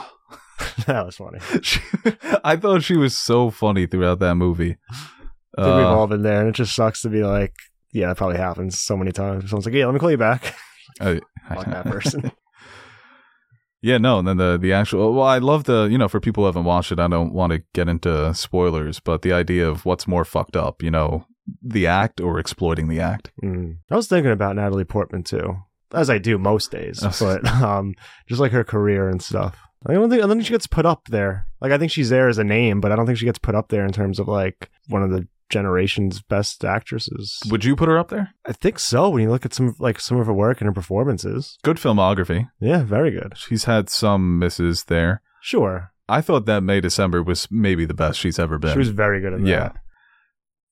[0.86, 1.38] that was funny.
[1.62, 1.80] She,
[2.42, 4.76] I thought she was so funny throughout that movie.
[5.58, 7.52] I think we've Uh, all been there, and it just sucks to be like,
[7.92, 9.50] yeah, that probably happens so many times.
[9.50, 10.54] Someone's like, yeah, let me call you back.
[11.00, 12.32] I- Fuck that person.
[13.82, 16.44] Yeah, no, and then the the actual well, I love the you know for people
[16.44, 19.84] who haven't watched it, I don't want to get into spoilers, but the idea of
[19.84, 21.26] what's more fucked up, you know,
[21.60, 23.32] the act or exploiting the act.
[23.42, 23.78] Mm.
[23.90, 25.56] I was thinking about Natalie Portman too,
[25.94, 27.94] as I do most days, but um,
[28.28, 29.56] just like her career and stuff.
[29.86, 31.46] I don't think I don't think she gets put up there.
[31.60, 33.54] Like I think she's there as a name, but I don't think she gets put
[33.54, 37.38] up there in terms of like one of the generation's best actresses.
[37.50, 38.30] Would you put her up there?
[38.46, 39.10] I think so.
[39.10, 42.48] When you look at some like some of her work and her performances, Good filmography.
[42.60, 43.34] yeah, very good.
[43.36, 45.20] She's had some misses there.
[45.40, 48.72] Sure, I thought that May December was maybe the best she's ever been.
[48.72, 49.50] she was very good in that.
[49.50, 49.72] Yeah.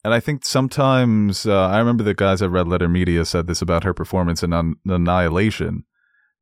[0.02, 3.60] And I think sometimes uh, I remember the guys at Red Letter Media said this
[3.60, 5.84] about her performance in An- Annihilation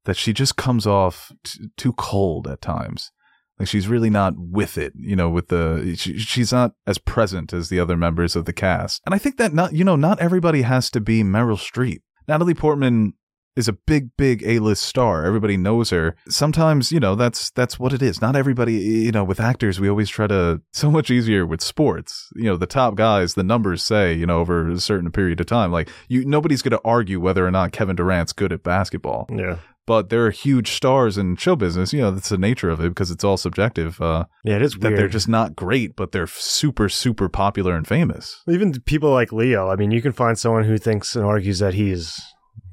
[0.04, 3.10] that she just comes off t- too cold at times.
[3.58, 7.52] Like she's really not with it, you know, with the she, she's not as present
[7.52, 9.02] as the other members of the cast.
[9.04, 11.98] And I think that not you know, not everybody has to be Meryl Streep.
[12.28, 13.14] Natalie Portman
[13.58, 15.26] is a big big A-list star.
[15.26, 16.14] Everybody knows her.
[16.28, 18.22] Sometimes, you know, that's that's what it is.
[18.22, 22.30] Not everybody, you know, with actors we always try to so much easier with sports.
[22.36, 25.46] You know, the top guys, the numbers say, you know, over a certain period of
[25.46, 29.26] time, like you nobody's going to argue whether or not Kevin Durant's good at basketball
[29.30, 31.92] yeah, but there are huge stars in show business.
[31.92, 34.00] You know, that's the nature of it because it's all subjective.
[34.00, 34.56] Uh, yeah.
[34.56, 34.98] It is that weird.
[34.98, 38.42] they're just not great, but they're super, super popular and famous.
[38.48, 39.70] even people like Leo.
[39.70, 42.20] I mean, you can find someone who thinks and argues that he's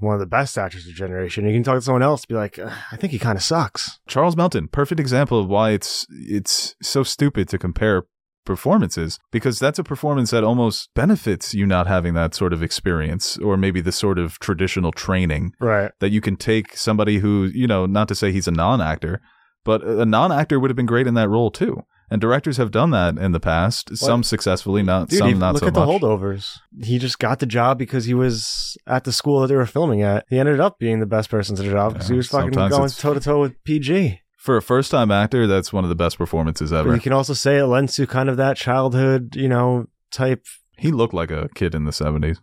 [0.05, 1.45] one of the best actors of the generation.
[1.45, 3.99] You can talk to someone else, be like, "Uh, I think he kind of sucks.
[4.07, 8.03] Charles Melton, perfect example of why it's it's so stupid to compare
[8.45, 13.37] performances because that's a performance that almost benefits you not having that sort of experience
[13.39, 15.91] or maybe the sort of traditional training Right.
[15.99, 19.19] that you can take somebody who, you know, not to say he's a non-actor,
[19.63, 21.81] but a non-actor would have been great in that role too.
[22.09, 25.61] And directors have done that in the past, some successfully, not Dude, some not look
[25.61, 26.59] so at the holdovers.
[26.83, 30.03] He just got the job because he was at the school that they were filming
[30.03, 30.25] at.
[30.29, 32.51] He ended up being the best person to the job because Yeah, he was fucking
[32.51, 34.21] going toe to toe with PG.
[34.37, 36.93] For a first-time actor, that's one of the best performances But ever.
[36.93, 40.45] you can also say it lends to kind of that childhood, you know, type.
[40.77, 42.37] He looked like a kid in the 70s.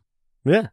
[0.45, 0.69] Yeah.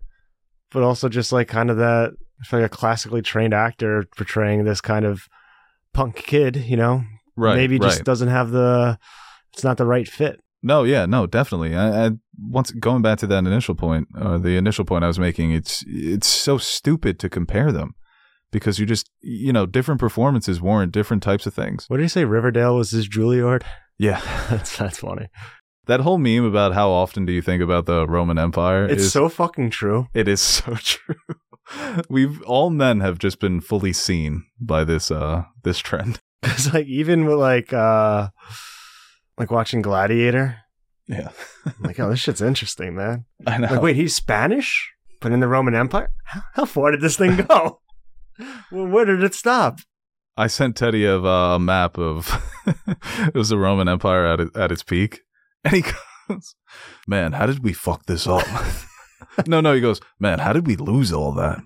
[0.72, 2.14] But also just like kind of that,
[2.52, 5.28] like a classically trained actor portraying this kind of
[5.94, 7.04] punk kid, you know?
[7.40, 7.56] Right.
[7.56, 7.90] Maybe right.
[7.90, 9.00] just doesn't have the,
[9.54, 10.42] it's not the right fit.
[10.62, 11.76] No, yeah, no, definitely.
[11.76, 15.20] I, I once going back to that initial point, uh, the initial point I was
[15.20, 17.96] making, it's it's so stupid to compare them
[18.52, 21.86] because you just you know different performances warrant different types of things.
[21.88, 22.26] What did you say?
[22.26, 23.64] Riverdale was his Juilliard?
[23.98, 24.20] Yeah,
[24.50, 25.28] that's, that's funny.
[25.88, 28.86] that whole meme about how often do you think about the Roman Empire?
[28.86, 30.08] It's is, so fucking true.
[30.14, 31.16] it is so true.
[32.10, 36.20] We've all men have just been fully seen by this uh this trend.
[36.44, 38.30] Cause like even with like uh
[39.38, 40.58] like watching Gladiator,
[41.08, 41.30] Yeah,
[41.82, 43.26] like, oh, this shit's interesting, man.
[43.48, 43.68] I know.
[43.72, 46.12] Like, wait, he's Spanish, but in the Roman Empire?
[46.24, 47.82] How, how far did this thing go?
[48.72, 49.80] well, where did it stop?
[50.38, 52.42] I sent Teddy a, uh, a map of
[52.88, 55.22] it was the Roman Empire at it, at its peak,
[55.66, 55.84] and he
[56.28, 56.56] goes,
[57.08, 58.48] "Man, how did we fuck this up?"
[59.48, 61.62] no, no, he goes, "Man, how did we lose all that?"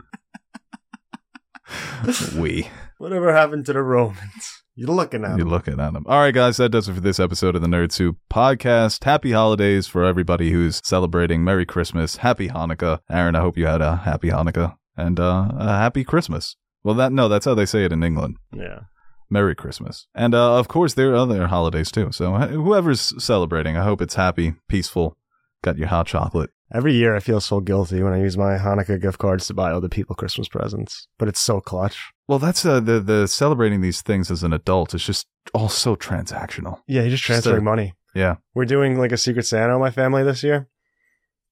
[2.35, 2.69] we.
[2.97, 4.62] Whatever happened to the Romans?
[4.75, 5.37] You're looking at him.
[5.37, 5.53] You're them.
[5.53, 6.03] looking at them.
[6.07, 9.03] All right, guys, that does it for this episode of the Nerd Soup podcast.
[9.03, 11.43] Happy holidays for everybody who's celebrating.
[11.43, 12.17] Merry Christmas.
[12.17, 12.99] Happy Hanukkah.
[13.07, 16.55] Aaron, I hope you had a happy Hanukkah and uh, a happy Christmas.
[16.83, 18.37] Well, that no, that's how they say it in England.
[18.51, 18.81] Yeah.
[19.29, 20.07] Merry Christmas.
[20.15, 22.11] And uh, of course, there are other holidays too.
[22.11, 25.15] So uh, whoever's celebrating, I hope it's happy, peaceful,
[25.63, 26.49] got your hot chocolate.
[26.73, 29.71] Every year I feel so guilty when I use my Hanukkah gift cards to buy
[29.71, 32.12] other people Christmas presents, but it's so clutch.
[32.27, 35.95] Well, that's uh, the the celebrating these things as an adult is just all so
[35.95, 36.79] transactional.
[36.87, 37.93] Yeah, you're just Just transferring a- money.
[38.15, 40.69] Yeah, We're doing like a Secret Santa in my family this year,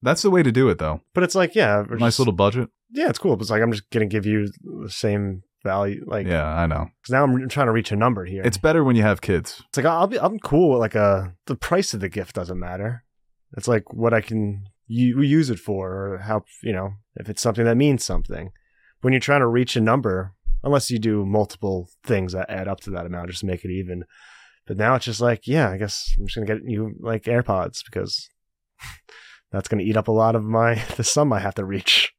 [0.04, 1.02] that's the way to do it, though.
[1.14, 2.70] but it's like, yeah, Nice just- little budget.
[2.92, 3.36] yeah, it's cool.
[3.36, 4.48] But it's like I'm just gonna give you
[4.84, 6.88] the same value, like, Yeah, I know.
[7.02, 8.44] because now I'm trying to reach a number here.
[8.46, 9.62] It's better when you have kids.
[9.70, 12.60] It's like I'll be I'm cool with like a the price of the gift doesn't
[12.60, 13.04] matter.
[13.58, 17.42] It's like what I can u- use it for or how you know if it's
[17.42, 18.52] something that means something.
[19.02, 20.34] When you're trying to reach a number,
[20.64, 23.72] unless you do multiple things that add up to that amount just to make it
[23.72, 24.04] even.
[24.68, 27.80] But now it's just like, yeah, I guess I'm just gonna get you like AirPods
[27.84, 28.30] because
[29.52, 32.14] that's gonna eat up a lot of my the sum I have to reach.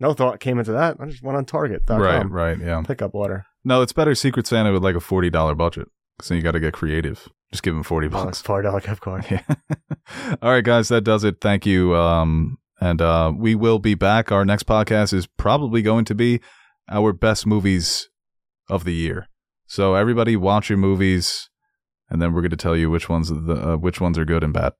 [0.00, 0.96] No thought came into that.
[0.98, 2.00] I just went on Target.com.
[2.00, 2.82] Right, right, yeah.
[2.82, 3.46] Pickup order.
[3.64, 5.88] No, it's better Secret Santa with like a forty dollar budget.
[6.20, 7.28] So you got to get creative.
[7.52, 8.42] Just give them forty bucks.
[8.42, 9.24] Oh, Four dollar gift card.
[9.30, 9.42] Yeah.
[10.42, 11.36] All right, guys, that does it.
[11.40, 11.94] Thank you.
[11.94, 14.32] Um, and uh, we will be back.
[14.32, 16.40] Our next podcast is probably going to be
[16.88, 18.08] our best movies
[18.68, 19.28] of the year.
[19.66, 21.48] So everybody, watch your movies,
[22.10, 24.44] and then we're going to tell you which ones the uh, which ones are good
[24.44, 24.74] and bad.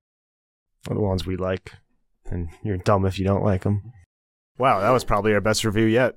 [0.88, 1.72] are the ones we like,
[2.26, 3.82] and you're dumb if you don't like them.
[4.59, 6.16] Wow, that was probably our best review yet.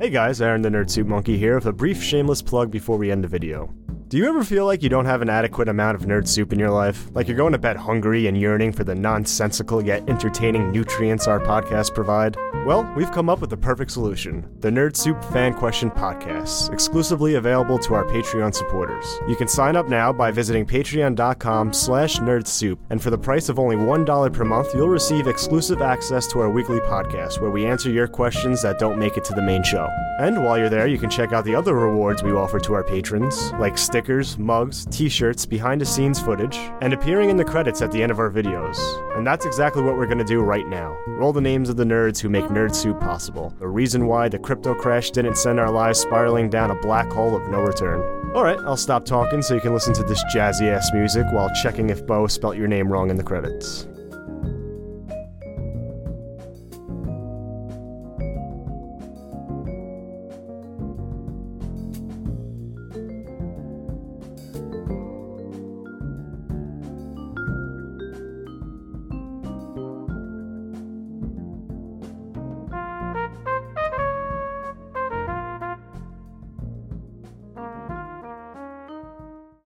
[0.00, 3.10] Hey guys, Aaron the Nerd Soup Monkey here with a brief shameless plug before we
[3.10, 3.74] end the video.
[4.08, 6.60] Do you ever feel like you don't have an adequate amount of nerd soup in
[6.60, 7.08] your life?
[7.12, 11.40] Like you're going to bed hungry and yearning for the nonsensical yet entertaining nutrients our
[11.40, 12.36] podcast provide?
[12.64, 17.34] Well, we've come up with the perfect solution the Nerd Soup Fan Question Podcast, exclusively
[17.34, 19.18] available to our Patreon supporters.
[19.26, 23.58] You can sign up now by visiting patreon.com slash nerdsoup, and for the price of
[23.58, 27.90] only $1 per month, you'll receive exclusive access to our weekly podcast where we answer
[27.90, 29.88] your questions that don't make it to the main show.
[30.18, 32.82] And while you're there, you can check out the other rewards we offer to our
[32.84, 37.80] patrons, like stickers, mugs, t shirts, behind the scenes footage, and appearing in the credits
[37.80, 38.76] at the end of our videos.
[39.16, 40.94] And that's exactly what we're to do right now.
[41.06, 43.54] Roll the names of the nerds who make Nerd Soup possible.
[43.58, 47.34] The reason why the crypto crash didn't send our lives spiraling down a black hole
[47.34, 48.02] of no return.
[48.36, 51.88] Alright, I'll stop talking so you can listen to this jazzy ass music while checking
[51.88, 53.88] if Beau spelt your name wrong in the credits.